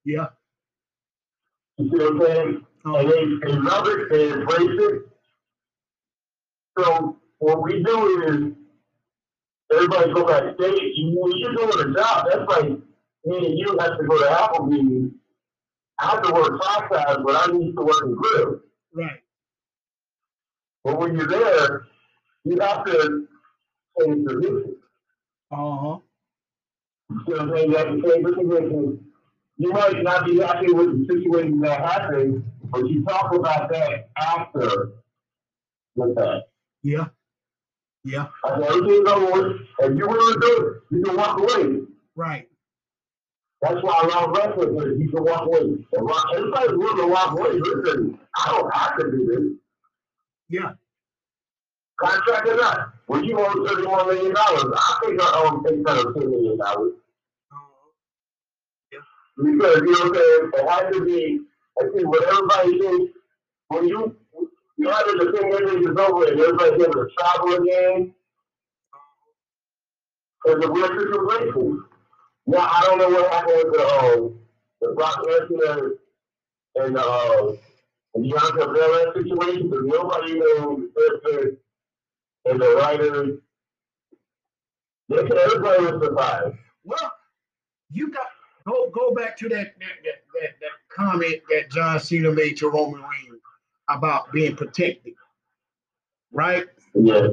Yeah. 0.06 0.26
You 1.76 1.90
see 1.90 1.98
what 1.98 2.12
I'm 2.12 2.20
saying? 2.22 2.66
Oh. 2.86 2.96
And 2.96 3.10
they, 3.10 3.24
they 3.46 3.58
love 3.58 3.86
it, 3.88 4.10
they 4.10 4.28
embrace 4.30 4.80
it. 4.80 5.02
So 6.78 7.18
what 7.40 7.62
we 7.62 7.82
do 7.82 8.22
is 8.22 8.52
everybody 9.74 10.14
go 10.14 10.24
backstage. 10.24 10.80
You, 10.94 11.18
when 11.20 11.32
you're 11.36 11.54
doing 11.54 11.90
a 11.90 11.94
job, 11.94 12.26
that's 12.30 12.48
like 12.48 12.70
me 13.24 13.46
and 13.46 13.58
you 13.58 13.76
have 13.80 13.98
to 13.98 14.06
go 14.08 14.18
to 14.18 14.24
Applebee's. 14.24 15.12
I 16.00 16.11
have 16.11 16.22
to 16.22 16.32
work 16.32 16.62
five 16.62 16.90
times, 16.90 17.18
but 17.24 17.48
I 17.48 17.52
need 17.52 17.74
to 17.76 17.82
work 17.82 18.02
in 18.04 18.14
grill. 18.14 18.61
Right. 18.94 19.20
But 20.84 20.98
when 20.98 21.16
you're 21.16 21.26
there, 21.26 21.87
you 22.44 22.58
have 22.61 22.84
to 22.84 23.26
change 24.00 24.26
position. 24.26 24.76
Uh 25.50 25.76
huh. 25.76 25.98
You 27.11 27.20
see 27.26 27.32
what 27.32 27.40
I'm 27.40 27.56
saying? 27.56 27.70
You 27.70 27.76
have 27.76 27.87
to 27.87 28.02
change 28.02 28.26
the 28.26 28.32
position. 28.32 29.04
You 29.56 29.72
might 29.72 30.02
not 30.02 30.24
be 30.24 30.38
happy 30.38 30.72
with 30.72 31.06
the 31.08 31.14
situation 31.14 31.61
that 31.61 31.80
happened, 31.80 32.44
but 32.70 32.88
you 32.88 33.04
talk 33.04 33.34
about 33.34 33.68
that 33.70 34.11
after 34.16 34.92
the 35.96 36.14
fact. 36.16 36.44
Yeah. 36.82 37.06
Yeah. 38.04 38.26
I 38.44 38.61
said, 38.61 38.62
everything's 38.62 39.08
over 39.08 39.32
with. 39.32 39.56
If 39.80 39.98
you 39.98 40.06
want 40.06 40.42
to 40.42 40.48
do 40.48 40.66
it, 40.66 40.96
you 40.96 41.02
can 41.02 41.16
walk 41.16 41.40
away. 41.40 41.80
Right. 42.14 42.48
That's 43.62 43.83
why 43.83 43.92
I 44.03 44.07
love 44.07 44.37
wrestling 44.37 44.77
because 44.77 44.99
you 45.01 45.11
can 45.11 45.25
walk 45.25 45.47
away. 45.47 45.85
Everybody's 46.35 46.79
willing 46.79 46.97
to 46.99 47.07
walk 47.09 47.33
away. 47.38 47.51
Listen, 47.59 48.18
I 48.37 48.53
don't 48.53 48.75
have 48.75 48.99
to 48.99 49.11
do 49.11 49.27
this. 49.27 49.59
Yeah. 50.49 50.73
Contract 52.01 52.49
or 52.49 52.57
not. 52.57 52.94
When 53.07 53.25
you 53.25 53.38
owe 53.38 53.55
$31 53.55 54.07
million, 54.07 54.35
I 54.37 55.01
think 55.05 55.21
I 55.21 55.33
owe 55.35 55.62
$610 55.66 56.31
million. 56.31 56.59
Oh, 56.62 56.92
yeah. 58.92 58.99
Because, 59.37 59.83
you 59.83 59.92
know 59.92 59.99
what 59.99 60.07
I'm 60.09 60.14
saying? 60.14 60.51
It 60.55 60.71
has 60.71 60.94
to 60.97 61.05
be, 61.05 61.40
I 61.81 61.85
see 61.99 62.05
what 62.05 62.29
everybody 62.29 62.79
thinks. 62.81 63.12
When 63.68 63.88
you, 63.88 64.16
you 64.79 64.88
have 64.88 65.07
the 65.07 65.33
thing 65.38 65.53
everything 65.53 65.83
is 65.92 65.99
over 65.99 66.27
and 66.29 66.40
everybody's 66.40 66.83
able 66.85 66.92
to 66.94 67.09
travel 67.18 67.55
again. 67.55 68.14
Oh. 68.94 69.01
Because 70.44 70.62
the 70.62 70.73
real 70.73 70.88
situation. 70.88 71.85
Now, 72.48 72.61
I 72.61 72.80
don't 72.87 72.98
know 72.98 73.11
what 73.11 73.30
happened 73.30 73.56
with 73.62 73.72
the, 73.74 73.87
um, 73.87 74.38
the 74.80 74.88
Brock 74.94 75.22
Lesnar 75.22 75.90
and 76.76 76.96
the, 76.96 77.04
uh, 77.04 77.52
Bianca 78.18 78.72
Belair 78.72 79.12
situation, 79.12 79.68
because 79.68 79.84
nobody 79.84 80.38
knows 80.38 80.88
the 80.94 81.20
person 81.22 81.56
and 82.46 82.58
the 82.58 82.74
writers. 82.76 83.38
They 85.11 85.16
said 85.16 85.32
everybody 85.32 85.84
was 85.84 86.02
surprised. 86.02 86.56
Well, 86.84 87.12
you 87.90 88.11
got 88.11 88.26
go 88.66 88.90
go 88.90 89.14
back 89.14 89.37
to 89.38 89.48
that 89.50 89.74
that, 89.78 89.96
that, 90.04 90.22
that, 90.40 90.50
that 90.61 90.70
comment 90.94 91.42
that 91.50 91.70
John 91.70 92.00
Cena 92.00 92.32
made 92.32 92.56
to 92.58 92.70
Roman 92.70 93.02
Reigns 93.02 93.42
about 93.90 94.32
being 94.32 94.56
protected, 94.56 95.14
right? 96.32 96.64
Yeah. 96.94 97.28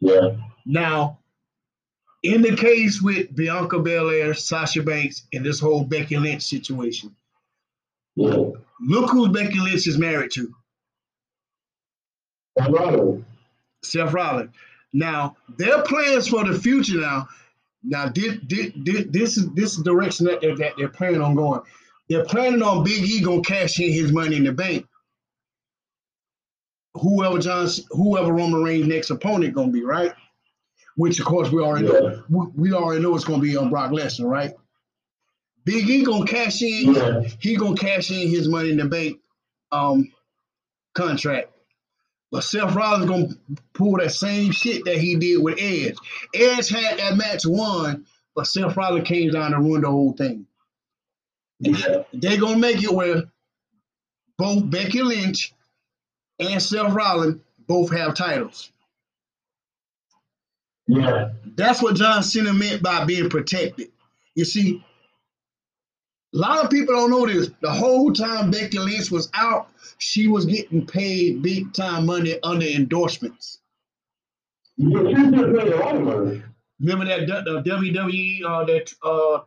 Yeah. 0.00 0.36
Now, 0.66 1.18
in 2.24 2.40
the 2.40 2.56
case 2.56 3.02
with 3.02 3.34
Bianca 3.36 3.78
Belair, 3.78 4.32
Sasha 4.34 4.82
Banks, 4.82 5.26
and 5.32 5.44
this 5.44 5.60
whole 5.60 5.84
Becky 5.84 6.16
Lynch 6.16 6.42
situation, 6.42 7.14
look 8.16 9.10
who 9.10 9.30
Becky 9.30 9.60
Lynch 9.60 9.86
is 9.86 9.98
married 9.98 10.30
to, 10.32 10.52
I 12.58 12.68
know. 12.68 13.22
Seth 13.82 14.12
Rollins. 14.12 14.54
Now, 14.94 15.36
their 15.58 15.82
plans 15.82 16.28
for 16.28 16.44
the 16.44 16.58
future 16.58 17.00
now. 17.00 17.28
Now, 17.82 18.08
this, 18.08 18.38
this, 18.48 18.72
this 19.10 19.36
is 19.36 19.52
this 19.52 19.76
is 19.76 19.82
direction 19.82 20.24
that 20.26 20.40
they're, 20.40 20.56
that 20.56 20.72
they're 20.78 20.88
planning 20.88 21.20
on 21.20 21.34
going. 21.34 21.60
They're 22.08 22.24
planning 22.24 22.62
on 22.62 22.84
Big 22.84 23.02
E 23.02 23.20
gonna 23.20 23.42
cash 23.42 23.78
in 23.80 23.92
his 23.92 24.12
money 24.12 24.36
in 24.36 24.44
the 24.44 24.52
bank. 24.52 24.86
Whoever 26.94 27.38
John, 27.38 27.68
whoever 27.90 28.32
Roman 28.32 28.62
Reigns' 28.62 28.86
next 28.86 29.10
opponent 29.10 29.54
gonna 29.54 29.72
be, 29.72 29.82
right? 29.82 30.14
Which 30.96 31.18
of 31.18 31.26
course 31.26 31.50
we 31.50 31.60
already 31.60 31.86
know. 31.86 32.08
Yeah. 32.08 32.20
We, 32.28 32.46
we 32.56 32.72
already 32.72 33.02
know 33.02 33.14
it's 33.14 33.24
gonna 33.24 33.42
be 33.42 33.56
on 33.56 33.70
Brock 33.70 33.90
Lesnar, 33.90 34.28
right? 34.28 34.52
Big 35.64 35.88
E 35.88 36.04
gonna 36.04 36.26
cash 36.26 36.62
in. 36.62 36.94
Yeah. 36.94 37.22
He 37.40 37.56
gonna 37.56 37.76
cash 37.76 38.10
in 38.10 38.28
his 38.28 38.48
money 38.48 38.70
in 38.70 38.76
the 38.76 38.84
bank 38.84 39.18
um 39.72 40.12
contract. 40.94 41.50
But 42.30 42.44
Seth 42.44 42.74
Rollins 42.74 43.06
gonna 43.06 43.28
pull 43.74 43.96
that 43.98 44.12
same 44.12 44.52
shit 44.52 44.84
that 44.84 44.98
he 44.98 45.16
did 45.16 45.42
with 45.42 45.58
Edge. 45.58 45.96
Edge 46.34 46.68
had 46.68 46.98
that 46.98 47.16
match 47.16 47.42
won, 47.46 48.06
but 48.34 48.46
Seth 48.46 48.76
Rollins 48.76 49.06
came 49.06 49.30
down 49.30 49.54
and 49.54 49.64
ruined 49.64 49.84
the 49.84 49.90
whole 49.90 50.12
thing. 50.12 50.46
Yeah. 51.60 52.02
They're 52.12 52.40
gonna 52.40 52.58
make 52.58 52.82
it 52.82 52.92
where 52.92 53.24
both 54.36 54.68
Becky 54.70 55.02
Lynch 55.02 55.54
and 56.38 56.60
Seth 56.62 56.92
Rollins 56.92 57.40
both 57.66 57.92
have 57.92 58.14
titles. 58.14 58.70
Yeah. 60.86 61.30
That's 61.56 61.82
what 61.82 61.96
John 61.96 62.22
Cena 62.22 62.52
meant 62.52 62.82
by 62.82 63.04
being 63.04 63.30
protected. 63.30 63.88
You 64.34 64.44
see, 64.44 64.84
a 66.34 66.36
lot 66.36 66.64
of 66.64 66.70
people 66.70 66.94
don't 66.94 67.10
know 67.10 67.26
this. 67.26 67.50
The 67.60 67.70
whole 67.70 68.12
time 68.12 68.50
Becky 68.50 68.78
Lynch 68.78 69.10
was 69.10 69.30
out, 69.34 69.68
she 69.98 70.26
was 70.26 70.44
getting 70.44 70.86
paid 70.86 71.42
big 71.42 71.72
time 71.72 72.06
money 72.06 72.38
under 72.42 72.66
endorsements. 72.66 73.60
You 74.76 74.90
can 74.90 75.32
just 75.32 75.48
made 75.48 75.72
a 75.72 75.76
lot 75.76 75.96
of 75.96 76.02
money. 76.02 76.42
Remember 76.80 77.04
that 77.04 77.26
the 77.44 77.62
WWE 77.62 78.44
uh, 78.44 78.64
that 78.64 78.92
uh 79.02 79.40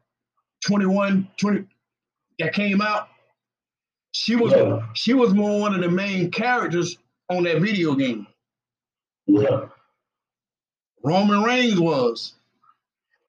21 0.66 1.28
20 1.38 1.66
that 2.40 2.54
came 2.54 2.82
out? 2.82 3.10
She 4.14 4.36
was 4.38 4.54
Yeah. 4.54 4.88
she 4.94 5.14
was 5.14 5.34
more 5.34 5.60
one 5.60 5.76
of 5.76 5.82
the 5.82 5.90
main 5.90 6.32
characters 6.32 6.98
on 7.30 7.44
that 7.44 7.62
video 7.62 7.94
game. 7.96 8.26
Yeah. 9.26 9.66
Roman 11.04 11.44
Reigns 11.44 11.80
was, 11.80 12.34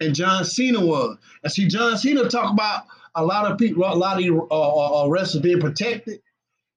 and 0.01 0.15
John 0.15 0.45
Cena 0.45 0.85
was. 0.85 1.17
And 1.43 1.53
see, 1.53 1.69
John 1.69 1.97
Cena 1.99 2.29
talk 2.29 2.53
about 2.53 2.85
a 3.15 3.25
lot 3.25 3.51
of 3.51 3.59
people, 3.59 3.85
a 3.85 3.95
lot 3.95 4.23
of 4.23 4.29
uh, 4.29 4.45
uh, 4.51 5.05
uh, 5.05 5.09
wrestlers 5.09 5.43
being 5.43 5.61
protected. 5.61 6.21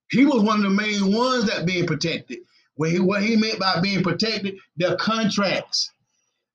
He 0.10 0.26
was 0.26 0.44
one 0.44 0.58
of 0.58 0.64
the 0.64 0.70
main 0.70 1.14
ones 1.14 1.46
that 1.46 1.66
being 1.66 1.86
protected. 1.86 2.40
When 2.76 2.92
he, 2.92 3.00
what 3.00 3.22
he 3.22 3.36
meant 3.36 3.60
by 3.60 3.80
being 3.80 4.04
protected, 4.04 4.56
their 4.76 4.96
contracts. 4.96 5.92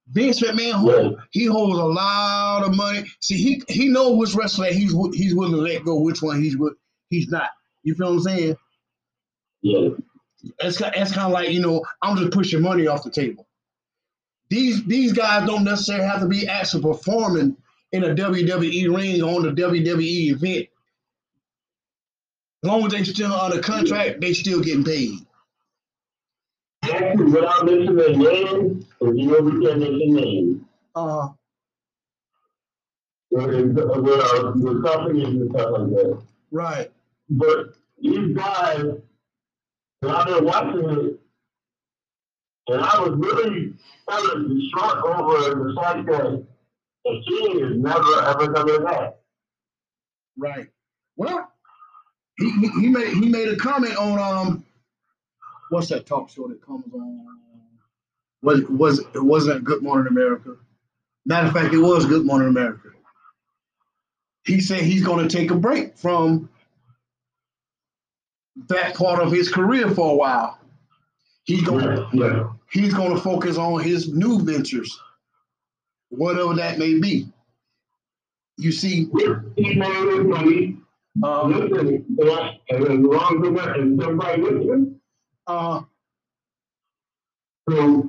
Vince 0.09 0.41
McMahon, 0.41 0.73
hold, 0.73 1.21
he 1.31 1.47
holds 1.47 1.79
a 1.79 1.85
lot 1.85 2.63
of 2.65 2.77
money. 2.77 3.05
See, 3.21 3.37
he 3.37 3.63
he 3.69 3.89
knows 3.89 4.17
which 4.19 4.35
wrestler 4.35 4.67
he's 4.67 4.95
he's 5.15 5.35
willing 5.35 5.53
to 5.53 5.59
let 5.61 5.85
go, 5.85 6.01
which 6.01 6.23
one 6.23 6.41
he's 6.41 6.57
he's 7.09 7.29
not. 7.29 7.51
You 7.83 7.95
feel 7.95 8.09
what 8.09 8.13
I'm 8.15 8.21
saying? 8.21 8.57
Yeah. 9.63 9.89
Ki- 10.43 10.53
it's 10.61 11.13
kind 11.13 11.27
of 11.27 11.33
like 11.33 11.51
you 11.51 11.61
know, 11.61 11.85
I'm 12.03 12.17
just 12.17 12.31
pushing 12.33 12.63
money 12.63 12.87
off 12.87 13.03
the 13.03 13.11
table. 13.11 13.49
These 14.49 14.85
these 14.85 15.13
guys 15.13 15.47
don't 15.47 15.65
necessarily 15.65 16.07
have 16.07 16.21
to 16.21 16.29
be 16.29 16.47
actually 16.47 16.83
performing 16.83 17.57
in 17.93 18.05
a 18.05 18.15
WWE 18.15 18.95
ring 18.95 19.23
on 19.23 19.43
the 19.43 19.51
WWE 19.63 20.31
event. 20.33 20.69
As 22.63 22.69
long 22.71 22.87
as 22.87 22.93
they 22.93 23.05
still 23.05 23.33
on 23.33 23.53
under 23.53 23.63
contract, 23.63 24.21
they 24.21 24.33
still 24.33 24.61
getting 24.61 24.85
paid. 24.85 25.19
Actually, 26.83 27.25
without 27.33 27.65
mentioning 27.67 27.97
their 27.97 28.17
names, 28.17 28.85
if 29.01 29.17
you 29.17 29.27
know 29.27 29.41
we 29.41 29.67
can't 29.67 29.81
mention 29.81 30.15
names, 30.15 30.61
Uh, 30.95 31.29
with, 33.31 33.79
uh, 33.79 34.53
with 34.55 34.85
companies 34.85 35.29
and 35.29 35.51
stuff 35.51 35.71
like 35.73 35.91
that. 35.91 36.23
right. 36.53 36.91
But 37.29 37.75
these 38.01 38.37
guys, 38.37 38.85
and 40.03 40.13
I've 40.13 40.27
been 40.27 40.45
watching 40.45 40.91
it, 40.91 41.16
and 42.69 42.83
I 42.83 43.01
was 43.01 43.15
really 43.17 43.75
kind 44.09 44.31
of 44.33 44.49
distraught 44.49 45.05
over 45.05 45.65
the 45.65 45.81
fact 45.81 46.07
that 46.07 46.47
the 47.05 47.23
king 47.29 47.61
is 47.61 47.77
never 47.77 48.23
ever 48.23 48.53
coming 48.53 48.85
back. 48.85 49.17
Right. 50.37 50.69
Well, 51.17 51.51
he, 52.39 52.51
he, 52.51 52.69
he 52.81 52.89
made 52.89 53.09
he 53.09 53.29
made 53.29 53.49
a 53.49 53.57
comment 53.57 53.97
on 53.97 54.19
um 54.19 54.65
what's 55.71 55.89
that 55.89 56.07
talk 56.07 56.31
show 56.31 56.49
that 56.49 56.65
comes 56.65 56.85
on 56.93 57.27
was 58.43 58.63
was 58.65 59.01
it 59.01 59.23
wasn't 59.23 59.65
Good 59.65 59.83
Morning 59.83 60.07
America. 60.09 60.57
Matter 61.25 61.49
of 61.49 61.53
fact, 61.53 61.75
it 61.75 61.79
was 61.79 62.07
Good 62.07 62.25
Morning 62.25 62.49
America. 62.49 62.91
He 64.45 64.61
said 64.61 64.83
he's 64.83 65.03
going 65.03 65.27
to 65.27 65.37
take 65.37 65.51
a 65.51 65.57
break 65.57 65.99
from 65.99 66.49
that 68.69 68.95
part 68.95 69.21
of 69.21 69.33
his 69.33 69.51
career 69.51 69.91
for 69.91 70.13
a 70.13 70.15
while. 70.15 70.59
He's 71.45 71.63
going 71.63 71.85
to 71.85 72.09
yeah. 72.13 72.49
He's 72.71 72.93
going 72.95 73.15
to 73.15 73.21
focus 73.21 73.57
on 73.59 73.81
his 73.83 74.13
new 74.13 74.41
ventures, 74.41 74.99
whatever 76.11 76.55
that 76.55 76.79
may 76.79 76.99
be. 76.99 77.29
You 78.59 78.73
see, 78.73 79.09
He 79.57 79.75
made 79.75 80.09
his 80.15 80.25
money. 80.25 80.79
um, 81.23 81.53
Listen, 81.53 82.05
and 82.19 82.31
I- 82.31 82.61
and 82.71 82.85
as 82.85 82.99
long 82.99 83.47
as 83.47 83.67
I'm- 83.67 83.81
and 83.81 84.03
somebody 84.03 84.43
listening, 84.43 85.01
uh, 85.47 85.83
So 87.69 88.09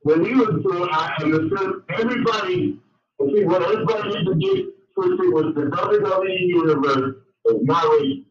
when 0.00 0.24
he 0.24 0.34
was 0.34 0.62
doing, 0.64 0.88
I 0.90 1.14
understood 1.22 1.84
everybody. 1.90 2.80
See 3.20 3.44
what 3.44 3.62
everybody 3.62 4.08
needs 4.10 4.28
to 4.28 4.34
get 4.34 4.94
twisted 4.94 5.32
was 5.32 5.54
the 5.54 5.70
WWE 5.70 6.46
universe 6.46 7.16
is 7.44 7.62
not 7.62 7.84
racist. 7.84 8.24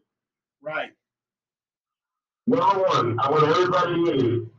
right, 0.62 0.92
Number 2.46 2.78
one, 2.82 3.18
I 3.20 3.30
want 3.30 3.44
everybody 3.44 4.04
to 4.18 4.50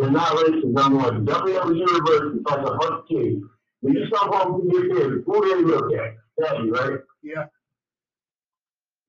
they're 0.00 0.10
not 0.10 0.32
racist. 0.36 0.64
Number 0.64 0.96
one, 0.98 1.26
WWE 1.26 1.76
universe 1.78 2.34
is 2.36 2.42
like 2.46 2.58
a 2.60 2.62
bunch 2.62 2.82
of 2.84 3.08
kids. 3.08 3.42
When 3.80 3.94
you 3.94 4.08
come 4.14 4.32
home 4.32 4.68
to 4.70 4.76
your 4.76 4.96
kids, 4.96 5.24
who 5.26 5.42
do 5.42 5.54
they 5.56 5.62
look 5.62 5.92
at? 5.94 6.14
Daddy, 6.40 6.70
right? 6.70 6.98
yeah, 7.22 7.44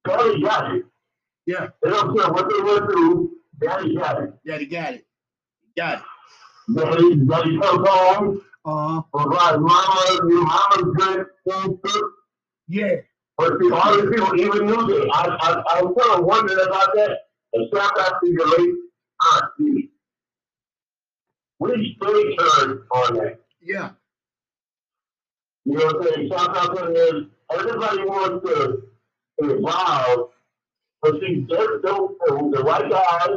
Daddy 0.05 0.41
got 0.41 0.75
it. 0.75 0.85
yeah, 1.45 1.67
They 1.83 1.89
don't 1.89 2.17
care 2.17 2.31
what 2.31 2.49
they 2.49 2.61
went 2.61 2.91
through. 2.91 3.31
Daddy 3.59 3.95
got 3.95 4.23
it. 4.23 4.33
he 4.59 4.65
got 4.65 4.93
it, 4.95 5.05
got 5.77 5.99
it. 5.99 6.03
Daddy, 6.75 7.15
daddy 7.25 7.59
comes 7.59 7.87
home, 7.87 8.41
Uh, 8.65 9.01
provides 9.13 9.57
mama, 9.59 10.19
your 10.29 10.45
mama's 10.45 10.95
good 10.95 11.25
food, 11.49 11.79
cook, 11.83 12.11
yeah, 12.67 12.95
But 13.37 13.53
see, 13.61 13.71
all 13.71 13.95
these 13.95 14.09
people 14.09 14.39
even 14.39 14.65
knew 14.67 14.87
that. 14.87 15.09
I, 15.13 15.37
I, 15.41 15.77
I 15.77 15.81
was 15.81 15.95
kind 15.99 16.19
of 16.19 16.25
wondering 16.25 16.59
about 16.67 16.93
that. 16.95 17.17
Out 17.53 18.21
to 18.23 18.29
your 18.29 18.47
late 18.47 18.75
aunt, 19.33 19.90
Judy. 21.76 21.97
We 22.01 22.38
studied 22.38 22.80
on 22.91 23.15
that. 23.15 23.39
yeah, 23.61 23.91
You 25.65 25.78
know 25.78 25.86
what 25.86 25.95
I'm 26.07 26.13
saying? 26.13 26.32
Out 26.36 26.76
to 26.76 26.82
her. 26.86 27.57
everybody 27.59 28.03
wants 28.03 28.45
to 28.47 28.84
evolve, 29.39 30.30
but 31.01 31.13
see, 31.19 31.45
they're 31.49 31.80
still 31.80 32.15
the 32.51 32.63
right 32.65 32.89
guy. 32.89 33.28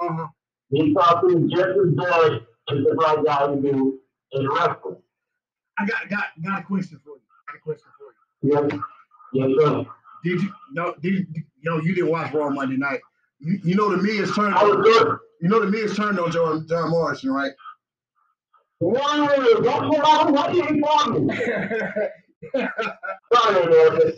Uh-huh. 0.00 0.26
He's 0.70 0.94
talking 0.94 1.50
just 1.50 1.62
as 1.62 1.94
good 1.94 2.46
as 2.70 2.84
the 2.84 2.94
right 2.98 3.24
guy 3.24 3.46
to 3.46 3.60
do 3.60 3.98
in 4.32 4.48
wrestling. 4.48 4.96
I 5.78 5.86
got 5.86 6.08
got 6.08 6.24
got 6.44 6.60
a 6.60 6.64
question 6.64 7.00
for 7.04 7.10
you. 7.16 7.22
Got 7.48 7.56
a 7.56 7.60
question 7.60 7.88
for 7.98 8.46
you. 8.46 8.68
Yeah. 8.70 8.78
yes, 9.32 9.50
sir. 9.60 9.86
Did 10.24 10.42
you 10.42 10.52
no 10.72 10.94
did 11.00 11.12
you 11.34 11.42
know 11.62 11.80
you 11.80 11.94
didn't 11.94 12.10
watch 12.10 12.32
Raw 12.32 12.48
Monday 12.50 12.76
night? 12.76 13.00
You, 13.40 13.58
you 13.64 13.74
know 13.74 13.90
the 13.94 14.02
Miz 14.02 14.34
turned 14.34 14.54
I 14.54 14.64
was 14.64 14.76
good. 14.84 15.18
you 15.40 15.48
know 15.48 15.60
the 15.60 15.66
Miz 15.70 15.96
turned 15.96 16.18
on 16.18 16.30
John 16.30 16.66
John 16.68 16.90
Morrison, 16.90 17.30
right? 17.32 17.52
Wow, 18.82 19.26
that's 19.28 19.64
what 19.64 20.04
I 20.04 20.24
was 20.24 20.54
waiting 20.54 20.82
for. 20.82 20.98
Sorry, 23.32 23.66
man. 23.70 24.12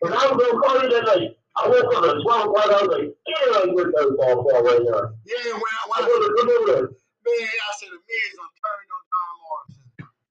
But 0.00 0.12
I 0.12 0.32
was 0.32 0.36
gonna 0.40 0.60
call 0.62 0.82
you 0.82 0.88
that 0.90 1.04
night. 1.06 1.30
I 1.56 1.68
woke 1.68 1.94
up 1.94 2.04
at 2.04 2.16
twelve 2.24 2.46
o'clock. 2.46 2.70
I 2.70 2.82
was 2.82 2.88
like, 2.98 3.08
"Damn, 3.26 3.62
I'm 3.70 3.74
with 3.74 3.94
those 3.94 4.16
all 4.22 4.42
fall 4.42 4.62
right 4.64 4.80
now." 4.82 5.12
yeah, 5.26 5.52
when 5.52 5.62
I, 5.62 5.78
I 5.96 6.00
when 6.00 6.04
I, 6.04 6.08
was 6.08 6.40
"Come 6.40 6.48
over 6.50 6.66
there." 6.72 6.88
man, 7.26 7.48
I 7.48 7.72
said 7.78 7.88
the 7.90 8.00
Miz 8.08 8.38
on 8.40 8.50
turned 8.64 8.90
on 8.94 9.02
John 9.12 9.32
Morrison. 9.44 9.82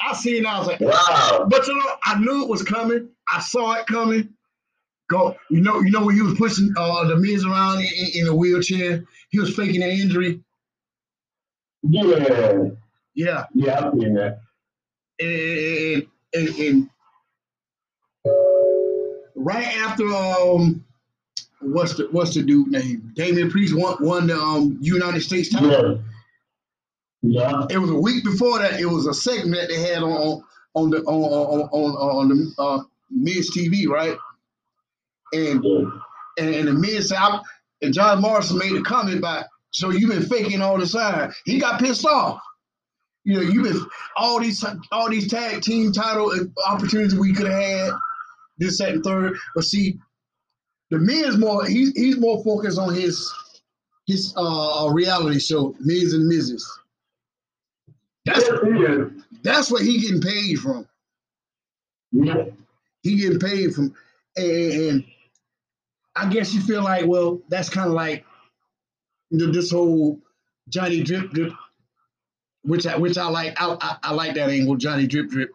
I 0.00 0.14
seen. 0.14 0.46
I 0.46 0.58
was 0.58 0.68
like, 0.68 0.80
Wow. 0.80 1.46
but 1.48 1.66
you 1.66 1.76
know, 1.76 1.92
I 2.04 2.18
knew 2.18 2.42
it 2.42 2.48
was 2.48 2.62
coming. 2.62 3.08
I 3.32 3.40
saw 3.40 3.74
it 3.74 3.86
coming. 3.86 4.28
Go, 5.08 5.34
you 5.50 5.60
know, 5.62 5.80
you 5.80 5.90
know 5.90 6.04
when 6.04 6.14
he 6.16 6.22
was 6.22 6.34
pushing 6.34 6.72
uh, 6.76 7.04
the 7.08 7.16
Miz 7.16 7.44
around 7.44 7.78
in, 7.80 7.88
in- 8.14 8.26
a 8.28 8.34
wheelchair, 8.34 9.04
he 9.30 9.38
was 9.40 9.54
faking 9.56 9.82
an 9.82 9.90
injury. 9.90 10.40
Yeah. 11.82 12.68
Yeah, 13.14 13.44
Yeah, 13.54 13.86
I've 13.86 13.92
seen 13.94 14.14
that. 14.14 14.38
and 15.18 16.06
and, 16.34 16.48
and, 16.58 16.58
and 16.60 16.90
right 19.34 19.66
after 19.78 20.04
um, 20.06 20.84
what's 21.60 21.94
the 21.94 22.08
what's 22.12 22.34
the 22.34 22.42
dude 22.42 22.68
name? 22.68 23.12
Damian 23.16 23.50
Priest 23.50 23.74
won 23.76 23.96
won 24.00 24.26
the 24.26 24.36
um 24.36 24.76
United 24.80 25.20
States 25.22 25.48
title. 25.50 26.02
Yeah. 27.22 27.40
Yeah. 27.40 27.66
It 27.70 27.78
was 27.78 27.90
a 27.90 27.94
week 27.98 28.24
before 28.24 28.58
that. 28.60 28.78
It 28.78 28.86
was 28.86 29.06
a 29.06 29.14
segment 29.14 29.68
they 29.68 29.80
had 29.80 30.02
on 30.02 30.42
on 30.74 30.90
the 30.90 30.98
on 31.02 31.62
on 31.62 31.68
on, 31.72 31.90
on 31.92 32.28
the 32.28 32.62
uh, 32.62 32.82
Miz 33.10 33.50
TV, 33.56 33.88
right? 33.88 34.16
And 35.32 35.62
Yeah. 35.64 35.90
and, 36.38 36.54
and 36.54 36.68
the 36.68 36.72
Miz 36.72 37.08
said, 37.08 37.18
and 37.82 37.94
John 37.94 38.20
Morrison 38.20 38.58
made 38.58 38.74
a 38.76 38.82
comment 38.82 39.18
about, 39.18 39.46
so 39.70 39.90
you've 39.90 40.10
been 40.10 40.22
faking 40.24 40.62
all 40.62 40.78
the 40.78 40.86
time. 40.86 41.32
He 41.44 41.58
got 41.58 41.80
pissed 41.80 42.06
off. 42.06 42.40
You 43.24 43.34
know, 43.34 43.40
you've 43.42 43.64
been 43.64 43.86
all 44.16 44.40
these 44.40 44.64
all 44.90 45.10
these 45.10 45.28
tag 45.28 45.62
team 45.62 45.92
title 45.92 46.32
opportunities 46.66 47.14
we 47.14 47.34
could 47.34 47.46
have 47.48 47.62
had, 47.62 47.92
this, 48.58 48.78
that, 48.78 48.90
and 48.94 49.04
third. 49.04 49.36
But 49.54 49.64
see, 49.64 49.98
the 50.90 50.98
Miz 50.98 51.36
more 51.36 51.66
he, 51.66 51.90
he's 51.94 52.18
more 52.18 52.42
focused 52.42 52.78
on 52.78 52.94
his 52.94 53.30
his 54.06 54.32
uh 54.36 54.88
reality 54.92 55.38
show, 55.40 55.76
Miz 55.80 56.14
and 56.14 56.30
Mrs. 56.30 56.62
That's 58.24 58.48
is. 58.48 59.22
that's 59.42 59.70
what 59.70 59.82
he 59.82 60.00
getting 60.00 60.20
paid 60.22 60.58
from. 60.60 60.86
Yeah. 62.12 62.44
He 63.02 63.16
getting 63.16 63.38
paid 63.40 63.74
from, 63.74 63.94
and, 64.36 64.72
and 64.72 65.04
I 66.18 66.28
guess 66.28 66.52
you 66.52 66.60
feel 66.60 66.82
like, 66.82 67.06
well, 67.06 67.40
that's 67.48 67.68
kind 67.68 67.88
of 67.88 67.94
like 67.94 68.24
the, 69.30 69.46
this 69.46 69.70
whole 69.70 70.18
Johnny 70.68 71.02
Drip 71.02 71.30
Drip, 71.30 71.52
which 72.62 72.86
I 72.86 72.96
which 72.96 73.16
I 73.16 73.28
like. 73.28 73.60
I, 73.60 73.76
I, 73.80 73.96
I 74.02 74.12
like 74.12 74.34
that 74.34 74.50
angle, 74.50 74.76
Johnny 74.76 75.06
Drip 75.06 75.28
Drip. 75.28 75.50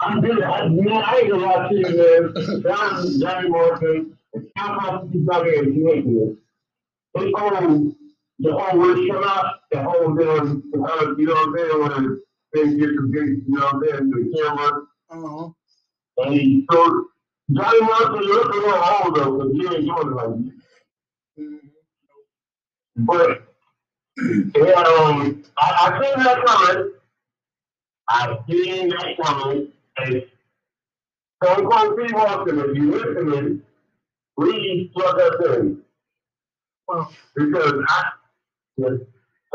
I 0.00 0.20
did. 0.20 0.42
I, 0.42 0.68
man, 0.68 0.88
I 0.92 1.18
ain't 1.18 1.30
gonna 1.30 1.44
lie 1.44 1.68
to 1.68 1.74
you, 1.74 1.82
man. 1.82 2.62
John, 2.62 3.20
Johnny 3.20 3.48
Morrison, 3.48 4.18
and 4.34 4.48
how 4.56 4.78
possible 4.78 5.08
he's 5.12 5.24
not 5.24 5.44
going 5.44 5.64
to 5.64 5.72
do 5.72 5.90
it. 5.90 6.36
They 7.14 7.32
own 7.40 7.96
the 8.38 8.52
whole 8.52 8.78
work 8.78 8.96
come 9.08 9.24
out, 9.24 9.60
the 9.70 9.82
whole 9.82 10.14
damn, 10.14 10.62
uh, 10.74 11.14
you 11.16 11.26
know 11.26 11.34
what 11.34 11.48
I'm 11.48 11.56
saying, 11.56 11.80
when 11.80 12.22
things 12.54 12.80
get 12.80 12.96
confused, 12.96 13.42
you 13.46 13.54
know 13.56 13.66
what 13.66 13.74
I'm 13.74 13.82
saying, 13.84 14.10
the 14.10 14.38
camera. 14.38 14.82
Uh-huh. 15.10 15.50
And 16.18 16.34
he, 16.34 16.66
so, 16.70 17.04
Johnny 17.54 17.80
Morrison, 17.82 18.22
you 18.22 18.34
look 18.34 18.54
a 18.54 18.56
little 18.56 18.84
old 18.84 19.16
though, 19.16 19.38
because 19.38 19.52
he 19.52 19.76
ain't 19.76 19.86
doing 19.86 20.08
it 20.08 20.16
like. 20.16 20.52
But 22.96 23.54
yeah, 24.18 24.82
um, 24.82 25.44
I, 25.58 25.72
I 25.80 26.00
seen 26.02 26.24
that 26.24 26.46
coming. 26.46 26.92
I 28.08 28.38
seen 28.48 28.88
that 28.90 29.16
coming. 29.22 29.68
And 29.98 30.22
Stone 31.42 31.70
Cold 31.70 31.98
Steve 32.00 32.16
Austin, 32.16 32.58
if 32.60 32.76
you 32.76 32.92
listening, 32.92 33.62
please 34.38 34.90
plug 34.94 35.20
us 35.20 35.56
in. 35.58 35.82
Because 37.36 37.74
I, 37.88 38.04
yes, 38.76 38.92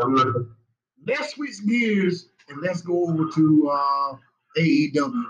I'm 0.00 0.14
listening. 0.14 0.50
let's 1.06 1.30
switch 1.34 1.66
gears 1.66 2.28
and 2.48 2.60
let's 2.62 2.82
go 2.82 3.04
over 3.08 3.30
to 3.34 3.70
uh, 3.72 4.16
AEW. 4.58 5.24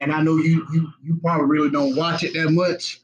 And 0.00 0.12
I 0.12 0.22
know 0.22 0.36
you 0.36 0.66
you 0.72 0.88
you 1.02 1.18
probably 1.22 1.46
really 1.46 1.70
don't 1.70 1.96
watch 1.96 2.24
it 2.24 2.32
that 2.34 2.50
much. 2.50 3.00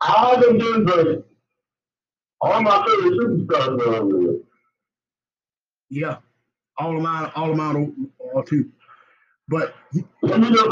I 0.00 0.34
haven't 0.34 0.58
been, 0.58 0.84
but 0.84 1.26
all 2.40 2.62
my 2.62 2.84
favorite 2.86 3.20
superstars 3.20 3.86
are 3.86 3.94
over 3.96 4.18
there. 4.18 4.40
Yeah, 5.90 6.16
all 6.78 6.96
amount 6.96 7.36
all 7.36 7.52
amount 7.52 7.94
all 8.18 8.42
too. 8.42 8.70
But 9.48 9.74
Let 10.22 10.40
me 10.40 10.50
know 10.50 10.68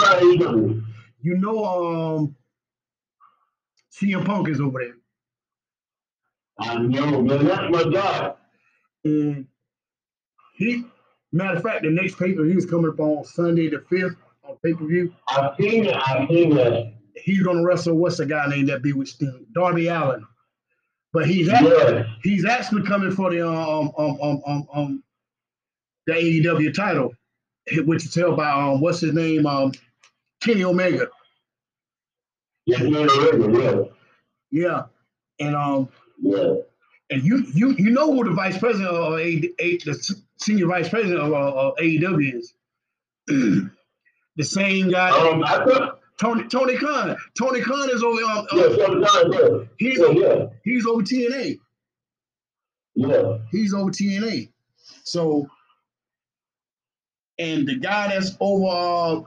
you 1.21 1.37
know, 1.37 1.65
um, 1.65 2.37
CM 3.93 4.25
Punk 4.25 4.49
is 4.49 4.61
over 4.61 4.79
there. 4.79 4.95
I 6.61 6.79
know, 6.79 7.23
man. 7.23 7.47
That's 7.47 7.71
my 7.71 7.85
guy. 7.91 8.33
And 9.05 9.47
he, 10.55 10.85
matter 11.33 11.57
of 11.57 11.63
fact, 11.63 11.83
the 11.83 11.91
next 11.91 12.19
paper 12.19 12.45
he's 12.45 12.67
coming 12.67 12.91
up 12.91 13.01
on 13.01 13.25
Sunday 13.25 13.69
the 13.69 13.85
fifth 13.91 14.17
on 14.49 14.57
pay 14.65 14.73
per 14.75 14.87
view. 14.87 15.15
I've 15.29 15.53
seen 15.61 15.87
it. 15.87 15.95
I've 15.97 16.29
seen 16.29 16.55
that. 16.57 16.95
He's 17.17 17.43
gonna 17.43 17.63
wrestle 17.65 17.97
what's 17.97 18.17
the 18.19 18.27
guy 18.27 18.47
named 18.49 18.69
that 18.69 18.83
be 18.83 18.93
with 18.93 19.09
Sting, 19.09 19.47
Darby 19.53 19.89
Allin. 19.89 20.25
But 21.13 21.27
he's 21.29 21.49
act- 21.49 21.65
Yeah. 21.65 22.05
he's 22.23 22.45
actually 22.45 22.83
coming 22.87 23.11
for 23.11 23.31
the 23.31 23.47
um 23.47 23.93
um 23.99 24.19
um 24.21 24.43
um, 24.47 24.67
um 24.73 25.05
the 26.07 26.13
AEW 26.15 26.73
title, 26.75 27.15
which 27.85 28.05
is 28.05 28.15
held 28.15 28.37
by 28.37 28.51
um 28.51 28.81
what's 28.81 29.01
his 29.01 29.15
name 29.15 29.47
um 29.47 29.73
Kenny 30.43 30.65
Omega. 30.65 31.09
Already. 32.71 33.59
Yeah. 33.59 33.83
Yeah, 34.51 34.83
and 35.41 35.57
um 35.57 35.89
Yeah. 36.21 36.55
and 37.11 37.23
you 37.23 37.45
you 37.53 37.71
you 37.79 37.91
know 37.91 38.13
who 38.13 38.25
the 38.25 38.31
vice 38.35 38.59
president 38.59 38.91
of 38.95 39.15
A, 39.19 39.53
A 39.59 39.77
the 39.79 40.17
senior 40.37 40.67
vice 40.67 40.89
president 40.89 41.21
of, 41.21 41.33
uh, 41.33 41.53
of 41.69 41.75
AEW 41.79 42.35
is. 42.35 42.55
the 44.39 44.45
same 44.45 44.91
guy, 44.91 45.11
Um, 45.11 45.45
I 45.45 45.65
thought, 45.65 46.01
Tony 46.19 46.45
Tony 46.49 46.77
Khan. 46.79 47.17
Tony 47.37 47.61
Khan 47.61 47.91
is 47.91 48.03
over. 48.03 48.21
Yeah, 48.21 48.47
yeah. 48.53 49.65
he's 49.79 49.99
Yeah, 49.99 50.05
over, 50.07 50.21
yeah. 50.21 50.47
he's 50.65 50.87
over 50.87 51.03
TNA. 51.03 51.59
Yeah. 52.95 53.39
He's 53.53 53.75
over 53.75 53.91
TNA. 53.91 54.49
So, 55.05 55.49
and 57.39 57.69
the 57.69 57.77
guy 57.77 58.09
that's 58.09 58.37
over 58.41 58.67
uh, 58.67 59.23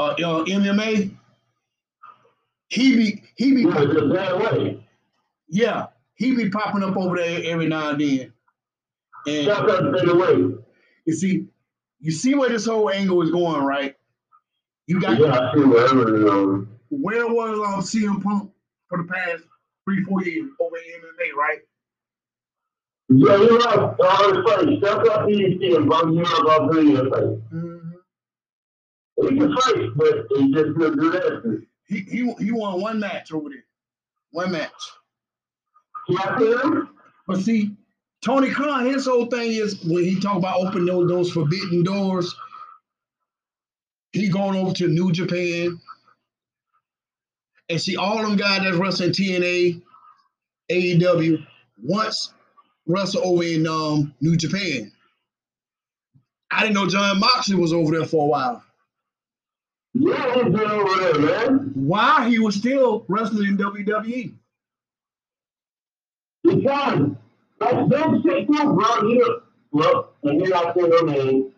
uh, 0.00 0.12
uh, 0.12 0.44
MMA, 0.44 1.14
he 2.68 2.96
be 2.96 3.22
he 3.36 3.52
be 3.54 3.62
Yeah, 3.62 3.82
it's 3.82 4.00
a 4.00 4.06
bad 4.08 4.40
way. 4.40 4.86
yeah 5.48 5.86
he 6.16 6.34
be 6.34 6.50
popping 6.50 6.82
up 6.82 6.96
over 6.96 7.16
there 7.16 7.40
every 7.44 7.68
now 7.68 7.90
and 7.90 8.00
then. 8.00 8.32
And 9.26 9.44
Shut 9.46 9.70
up, 9.70 9.94
stay 9.98 10.54
you 11.06 11.14
see, 11.14 11.46
you 12.00 12.10
see 12.12 12.34
where 12.34 12.48
this 12.48 12.66
whole 12.66 12.90
angle 12.90 13.22
is 13.22 13.30
going, 13.30 13.62
right? 13.62 13.94
You 14.86 15.00
got 15.00 15.18
Yeah, 15.18 15.32
I 15.32 15.54
see 15.54 15.64
whatever. 15.64 16.28
Um, 16.28 16.68
where 16.90 17.26
was 17.26 17.58
um, 17.58 17.80
CM 17.82 18.22
Punk 18.22 18.50
for 18.88 18.98
the 18.98 19.04
past 19.04 19.42
three, 19.84 20.02
four 20.04 20.22
years 20.24 20.50
over 20.60 20.76
in 20.76 21.00
MMA, 21.00 21.34
right? 21.36 21.58
yeah, 23.10 23.36
you're 23.36 23.58
right. 23.58 23.78
On 23.78 24.34
his 24.34 24.54
face. 24.54 24.80
Shut 24.80 25.08
up, 25.08 25.28
you 25.28 25.58
see 25.58 25.74
him, 25.74 25.88
bro. 25.88 26.12
You're 26.12 26.22
not 26.22 26.44
going 26.44 26.68
to 26.68 26.82
be 26.82 26.90
your 26.92 27.04
face. 27.04 27.42
Mm-hmm. 27.52 27.88
He 29.28 29.38
can 29.38 29.56
fight, 29.56 29.90
but 29.96 30.26
he 30.36 30.52
just 30.52 30.76
couldn't 30.76 31.00
do 31.00 31.10
that. 31.10 31.66
He 31.86 32.00
he 32.00 32.34
he 32.38 32.52
won 32.52 32.80
one 32.80 33.00
match 33.00 33.32
over 33.32 33.48
there, 33.48 33.64
one 34.30 34.52
match. 34.52 34.70
See, 36.08 36.16
I 36.18 36.38
see 36.38 36.52
him? 36.52 36.88
But 37.26 37.40
see, 37.40 37.76
Tony 38.24 38.50
Khan, 38.50 38.86
his 38.86 39.06
whole 39.06 39.26
thing 39.26 39.52
is 39.52 39.82
when 39.84 40.04
he 40.04 40.18
talk 40.18 40.36
about 40.36 40.60
opening 40.60 40.86
those, 41.06 41.30
forbidden 41.30 41.84
doors, 41.84 42.34
he 44.12 44.28
going 44.28 44.58
over 44.58 44.72
to 44.74 44.88
New 44.88 45.12
Japan. 45.12 45.80
And 47.68 47.80
see, 47.80 47.96
all 47.96 48.22
them 48.22 48.36
guys 48.36 48.62
that's 48.62 48.76
wrestling 48.76 49.10
TNA, 49.10 49.82
AEW, 50.70 51.46
once 51.82 52.32
wrestle 52.86 53.22
over 53.24 53.44
in 53.44 53.66
um, 53.66 54.14
New 54.20 54.36
Japan. 54.36 54.90
I 56.50 56.62
didn't 56.62 56.74
know 56.74 56.88
Jon 56.88 57.20
Moxley 57.20 57.56
was 57.56 57.72
over 57.72 57.96
there 57.96 58.06
for 58.06 58.24
a 58.24 58.26
while. 58.26 58.64
Yeah, 59.94 60.34
he's 60.34 60.44
been 60.44 60.70
over 60.70 61.00
there, 61.00 61.18
man. 61.18 61.72
Why 61.74 62.28
he 62.28 62.38
was 62.38 62.54
still 62.54 63.04
wrestling 63.08 63.48
in 63.48 63.58
WWE? 63.58 64.34
Because 66.42 67.10
that's 67.60 67.88
them 67.90 68.22
shit 68.24 68.46
too, 68.46 68.72
bro. 68.74 69.08
You 69.08 69.18
know, 69.18 69.40
look, 69.72 70.16
and 70.24 70.40
then 70.40 70.52
I 70.52 70.72
say 70.74 70.80
your 70.80 71.06
name. 71.06 71.52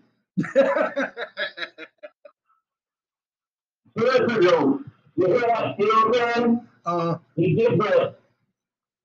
Seriously, 3.99 4.47
though, 4.47 4.81
you 5.17 5.27
hear 5.27 5.41
that 5.41 5.75
steel 5.75 6.09
man? 6.11 6.69
uh, 6.87 7.17
He 7.37 7.55
did 7.57 7.79
that. 7.81 8.17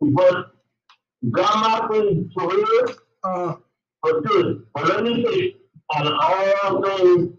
But 0.01 0.51
Moxley's 1.23 2.27
career 2.37 2.85
uh, 3.23 3.55
was 4.03 4.23
good. 4.27 4.65
But 4.73 4.87
let 4.89 5.03
me 5.03 5.25
say, 5.25 5.55
of 5.97 6.13
all 6.21 6.83
things, 6.83 7.33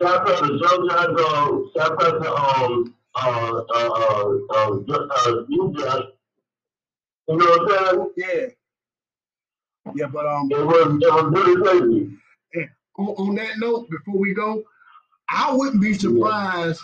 shout 0.00 0.28
out 0.28 0.44
to 0.44 0.58
Joe 0.58 0.88
Jazzo, 0.88 1.72
shout 1.76 2.02
out 2.04 2.22
to 2.22 2.34
um 2.34 2.94
uh 3.14 3.62
uh 3.74 3.90
uh 3.90 4.38
uh, 4.50 5.08
uh 5.16 5.44
you 5.48 5.74
guys. 5.78 6.02
You 7.28 7.36
know 7.36 7.46
what 7.46 7.72
I'm 7.72 7.86
saying? 7.86 8.10
yeah, 8.16 8.46
yeah. 9.94 10.06
But 10.06 10.26
um, 10.26 10.48
It 10.50 10.58
was 10.66 11.02
it 11.02 11.12
was 11.12 11.32
really 11.32 11.62
crazy. 11.62 12.16
on, 12.98 13.06
on 13.06 13.34
that 13.36 13.58
note, 13.58 13.88
before 13.90 14.18
we 14.18 14.34
go, 14.34 14.62
I 15.28 15.52
wouldn't 15.54 15.82
be 15.82 15.94
surprised 15.94 16.80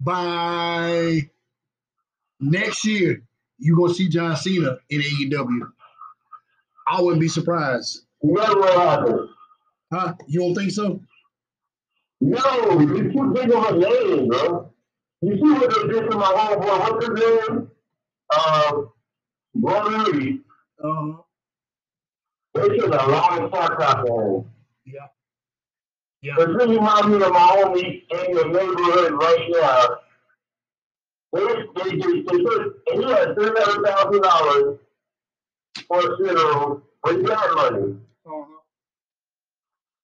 by 0.00 1.22
next 2.40 2.84
year 2.84 3.22
you 3.58 3.76
gonna 3.76 3.94
see 3.94 4.08
John 4.08 4.36
Cena 4.36 4.78
in 4.90 5.00
AEW. 5.00 5.60
I 6.86 7.00
wouldn't 7.00 7.20
be 7.20 7.28
surprised. 7.28 8.02
Never 8.22 8.54
will 8.60 8.78
happen. 8.80 9.28
Huh? 9.92 10.14
You 10.26 10.40
don't 10.40 10.54
think 10.54 10.72
so? 10.72 11.00
No, 12.20 12.80
you 12.80 13.12
too 13.12 13.32
big 13.34 13.50
of 13.52 13.64
a 13.64 13.72
name, 13.78 14.28
bro. 14.28 14.70
You 15.22 15.36
see 15.36 15.42
what 15.52 15.70
they 15.74 15.92
did 15.92 16.10
to 16.10 16.16
my 16.16 16.26
homeboy, 16.26 16.90
what's 16.90 17.06
his 17.06 17.48
name? 17.48 17.70
Uh, 18.34 18.72
Ron 19.54 20.12
Reed. 20.12 20.40
Uh, 20.82 21.12
They 22.54 22.68
took 22.78 22.94
a 22.94 23.02
of 23.02 23.50
shots 23.50 23.82
out 23.82 24.06
for 24.06 24.44
yeah. 24.86 25.08
Yeah. 26.22 26.34
Really 26.36 26.76
reminds 26.76 27.06
me 27.08 27.16
of 27.16 27.32
my 27.32 27.38
homie 27.38 28.02
in 28.10 28.34
the 28.34 28.44
neighborhood 28.44 29.12
right 29.12 29.46
now. 29.50 29.98
They, 31.32 31.40
they, 31.42 31.90
they, 31.96 32.22
they 32.22 32.44
took, 32.44 32.76
and 32.92 33.04
he 33.04 33.10
had 33.10 33.34
three 33.34 33.50
hundred 33.56 33.86
thousand 33.86 34.22
dollars 34.22 34.78
for 35.88 35.98
a 35.98 36.16
funeral, 36.16 36.82
got 37.04 37.54
money. 37.56 37.96
Uh-huh. 38.24 38.44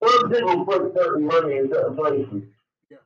Some 0.09 0.31
people 0.31 0.65
put 0.65 0.95
certain 0.97 1.27
money 1.27 1.57
in 1.59 1.71
certain 1.73 1.97
places. 1.97 2.43
Yeah. 2.91 2.97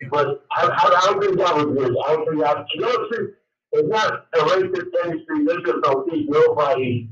Yeah. 0.00 0.08
But 0.10 0.44
I, 0.50 0.66
I, 0.66 1.00
I 1.00 1.06
don't 1.06 1.20
think 1.22 1.38
that 1.38 1.54
was 1.54 1.66
good. 1.66 1.96
I 2.04 2.12
don't 2.12 2.28
think 2.28 2.40
that, 2.42 2.66
you 2.74 2.80
know, 2.80 2.88
it's, 2.90 3.32
it's 3.72 3.88
not 3.88 4.26
a 4.34 4.38
racist 4.38 4.90
industry. 5.04 5.46
They 5.46 5.56
just 5.64 5.82
don't 5.84 6.10
think 6.10 6.28
nobody, 6.28 7.08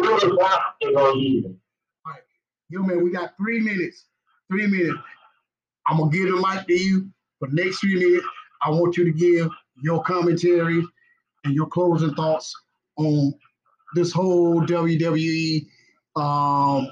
whoever's 0.00 0.38
out, 0.42 0.60
they're 0.80 0.92
going 0.92 1.14
to 1.14 1.20
use 1.20 1.44
it. 1.46 1.56
Yo, 2.72 2.82
man, 2.82 3.04
we 3.04 3.10
got 3.10 3.36
three 3.36 3.60
minutes. 3.60 4.06
Three 4.50 4.66
minutes. 4.66 4.98
I'm 5.86 5.98
gonna 5.98 6.10
give 6.10 6.28
the 6.28 6.36
mic 6.36 6.66
to 6.66 6.72
you 6.72 7.10
for 7.38 7.48
the 7.48 7.62
next 7.62 7.80
three 7.80 7.96
minutes. 7.96 8.26
I 8.64 8.70
want 8.70 8.96
you 8.96 9.04
to 9.04 9.12
give 9.12 9.50
your 9.82 10.02
commentary 10.04 10.82
and 11.44 11.54
your 11.54 11.66
closing 11.66 12.14
thoughts 12.14 12.54
on 12.96 13.34
this 13.94 14.10
whole 14.10 14.62
WWE 14.62 15.66
um, 16.16 16.88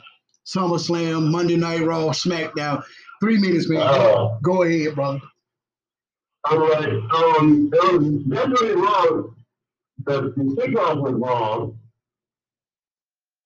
SummerSlam, 0.47 1.31
Monday 1.31 1.57
Night 1.57 1.83
Raw, 1.83 2.09
SmackDown. 2.09 2.83
Three 3.23 3.39
minutes, 3.39 3.67
man. 3.71 3.81
Uh, 3.81 4.37
Go 4.43 4.65
ahead, 4.65 4.95
brother. 4.95 5.21
All 6.51 6.59
right. 6.59 6.89
Um, 6.89 7.71
it 7.73 8.01
was 8.01 8.23
definitely 8.25 8.75
wrong. 8.75 9.35
The, 10.05 10.35
the 10.37 10.57
kickoff 10.59 11.01
was 11.01 11.15
wrong. 11.15 11.80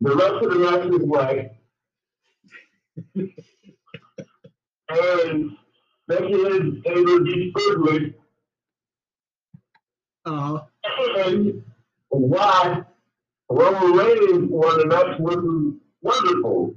The 0.04 0.14
rest 0.14 0.44
of 0.44 0.50
the 0.52 0.58
match 0.58 0.84
was 0.90 1.02
right. 1.06 1.50
and 4.90 5.56
Becky 6.06 6.34
is 6.34 6.82
able 6.84 7.06
to 7.06 7.24
be 7.24 7.50
privileged. 7.54 8.14
Uh-huh. 10.26 10.60
And 11.24 11.62
why 12.10 12.82
Roman 13.48 13.92
Reigns 13.92 14.50
won 14.50 14.78
the 14.78 14.86
match 14.88 15.18
was 15.18 15.74
wonderful. 16.02 16.74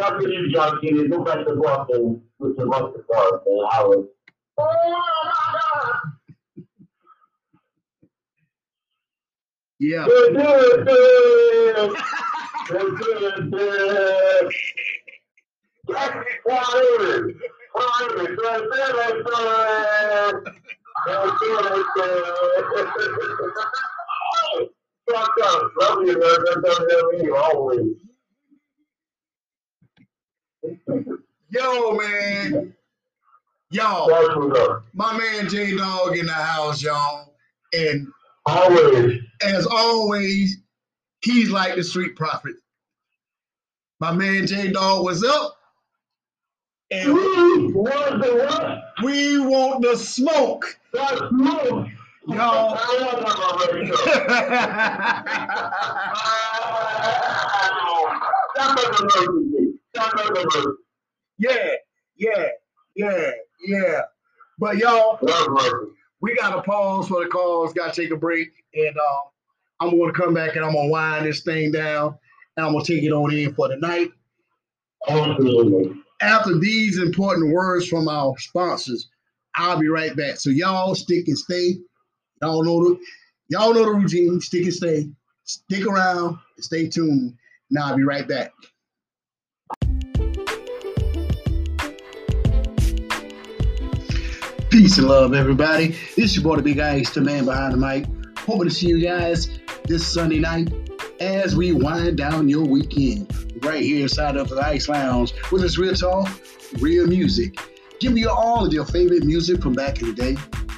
After 0.00 0.28
you, 0.28 0.52
John 0.52 0.78
Cena, 0.80 1.08
go 1.08 1.24
back 1.24 1.44
to 1.48 1.56
Boston 1.56 2.22
with 2.38 2.56
the 2.56 2.66
Buster 2.66 3.04
Card, 3.12 3.40
and 3.44 3.68
I 3.72 3.82
was, 3.82 4.06
oh 4.56 5.02
my 5.24 5.60
God. 5.74 6.62
Yeah. 9.80 10.06
Fuck 12.68 12.80
up. 25.42 25.72
Love 25.80 26.06
you. 26.06 26.16
WWE 26.18 27.42
always. 27.42 27.96
Yo, 31.50 31.92
man. 31.92 32.74
Y'all, 33.70 34.08
That's 34.08 34.36
what's 34.36 34.58
up. 34.60 34.84
my 34.94 35.16
man 35.18 35.48
J 35.48 35.76
Dawg 35.76 36.16
in 36.16 36.26
the 36.26 36.32
house, 36.32 36.82
y'all. 36.82 37.34
And 37.74 38.08
Always. 38.46 39.20
as 39.42 39.66
always, 39.66 40.58
he's 41.22 41.50
like 41.50 41.74
the 41.76 41.84
street 41.84 42.16
prophet. 42.16 42.56
My 44.00 44.12
man 44.12 44.46
J 44.46 44.70
Dawg 44.70 45.04
was 45.04 45.24
up. 45.24 45.56
And 46.90 47.12
We 47.12 47.72
want 47.72 48.22
the 48.22 48.46
what? 48.48 48.78
we 49.04 49.38
want 49.38 49.82
the 49.82 49.96
smoke. 49.96 50.78
Smoke. 50.94 51.88
Y'all. 52.28 52.76
I 52.78 52.98
love 53.00 53.24
that 53.24 53.38
already. 53.38 53.90
That's 58.54 58.56
not 58.56 58.76
the 58.76 58.82
emergency. 59.00 59.78
That's 59.94 60.14
not 60.14 60.34
the 60.34 60.40
emergency. 60.40 60.82
yeah, 61.38 61.68
yeah, 62.16 62.46
yeah, 62.96 63.30
yeah. 63.66 64.00
But 64.58 64.78
y'all, 64.78 65.18
we 66.20 66.34
gotta 66.34 66.62
pause 66.62 67.08
for 67.08 67.22
the 67.22 67.30
calls, 67.30 67.72
gotta 67.72 67.92
take 68.00 68.10
a 68.10 68.16
break, 68.16 68.48
and 68.74 68.96
um, 68.96 69.30
I'm 69.80 69.96
gonna 69.96 70.12
come 70.12 70.34
back 70.34 70.56
and 70.56 70.64
I'm 70.64 70.72
gonna 70.72 70.88
wind 70.88 71.26
this 71.26 71.42
thing 71.42 71.70
down 71.70 72.18
and 72.56 72.66
I'm 72.66 72.72
gonna 72.72 72.84
take 72.84 73.04
it 73.04 73.12
on 73.12 73.32
in 73.32 73.54
for 73.54 73.68
the 73.68 73.76
night. 73.76 74.10
Absolutely. 75.08 76.02
After 76.20 76.58
these 76.58 76.98
important 76.98 77.52
words 77.52 77.86
from 77.86 78.08
our 78.08 78.36
sponsors, 78.38 79.08
I'll 79.54 79.78
be 79.78 79.88
right 79.88 80.16
back. 80.16 80.38
So 80.38 80.50
y'all 80.50 80.96
stick 80.96 81.28
and 81.28 81.38
stay. 81.38 81.76
Y'all 82.42 82.64
know 82.64 82.82
the 82.82 83.00
y'all 83.50 83.72
know 83.72 83.84
the 83.84 83.92
routine. 83.92 84.40
Stick 84.40 84.64
and 84.64 84.74
stay. 84.74 85.08
Stick 85.44 85.86
around 85.86 86.38
and 86.56 86.64
stay 86.64 86.88
tuned. 86.88 87.34
Now 87.70 87.86
I'll 87.86 87.96
be 87.96 88.02
right 88.02 88.26
back. 88.26 88.50
Peace 94.70 94.98
and 94.98 95.06
love, 95.06 95.34
everybody. 95.34 95.88
This 96.16 96.30
is 96.30 96.36
your 96.36 96.44
boy, 96.44 96.56
the 96.56 96.62
Big 96.62 96.80
Ice, 96.80 97.10
the 97.10 97.20
man 97.20 97.44
behind 97.44 97.74
the 97.74 97.78
mic. 97.78 98.17
Hoping 98.48 98.66
to 98.66 98.74
see 98.74 98.86
you 98.86 98.98
guys 98.98 99.60
this 99.84 100.06
Sunday 100.06 100.38
night 100.38 100.72
as 101.20 101.54
we 101.54 101.72
wind 101.72 102.16
down 102.16 102.48
your 102.48 102.64
weekend 102.64 103.30
right 103.62 103.82
here 103.82 104.00
inside 104.00 104.38
of 104.38 104.48
the 104.48 104.56
Ice 104.56 104.88
Lounge 104.88 105.34
with 105.52 105.60
this 105.60 105.76
real 105.76 105.94
talk, 105.94 106.30
real 106.80 107.06
music. 107.06 107.58
Give 108.00 108.16
you 108.16 108.30
all 108.30 108.64
of 108.64 108.72
your 108.72 108.86
favorite 108.86 109.22
music 109.22 109.60
from 109.60 109.74
back 109.74 110.00
in 110.00 110.06
the 110.06 110.14
day, 110.14 110.36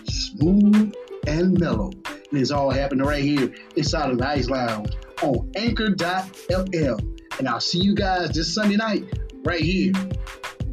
smooth 0.09 0.93
and 1.29 1.61
mellow. 1.61 1.93
And 2.09 2.41
it's 2.41 2.51
all 2.51 2.71
happening 2.71 3.07
right 3.07 3.23
here 3.23 3.55
inside 3.77 4.11
of 4.11 4.19
the 4.19 4.27
Ice 4.27 4.51
Lounge 4.51 4.91
on 5.23 5.53
anchor.fm. 5.55 7.21
And 7.39 7.49
I'll 7.49 7.61
see 7.61 7.79
you 7.79 7.95
guys 7.95 8.31
this 8.33 8.53
Sunday 8.53 8.79
night 8.79 9.05
right 9.45 9.61
here 9.61 9.93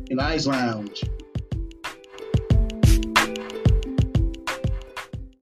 in 0.10 0.18
the 0.18 0.24
Ice 0.24 0.48
Lounge. 0.48 1.04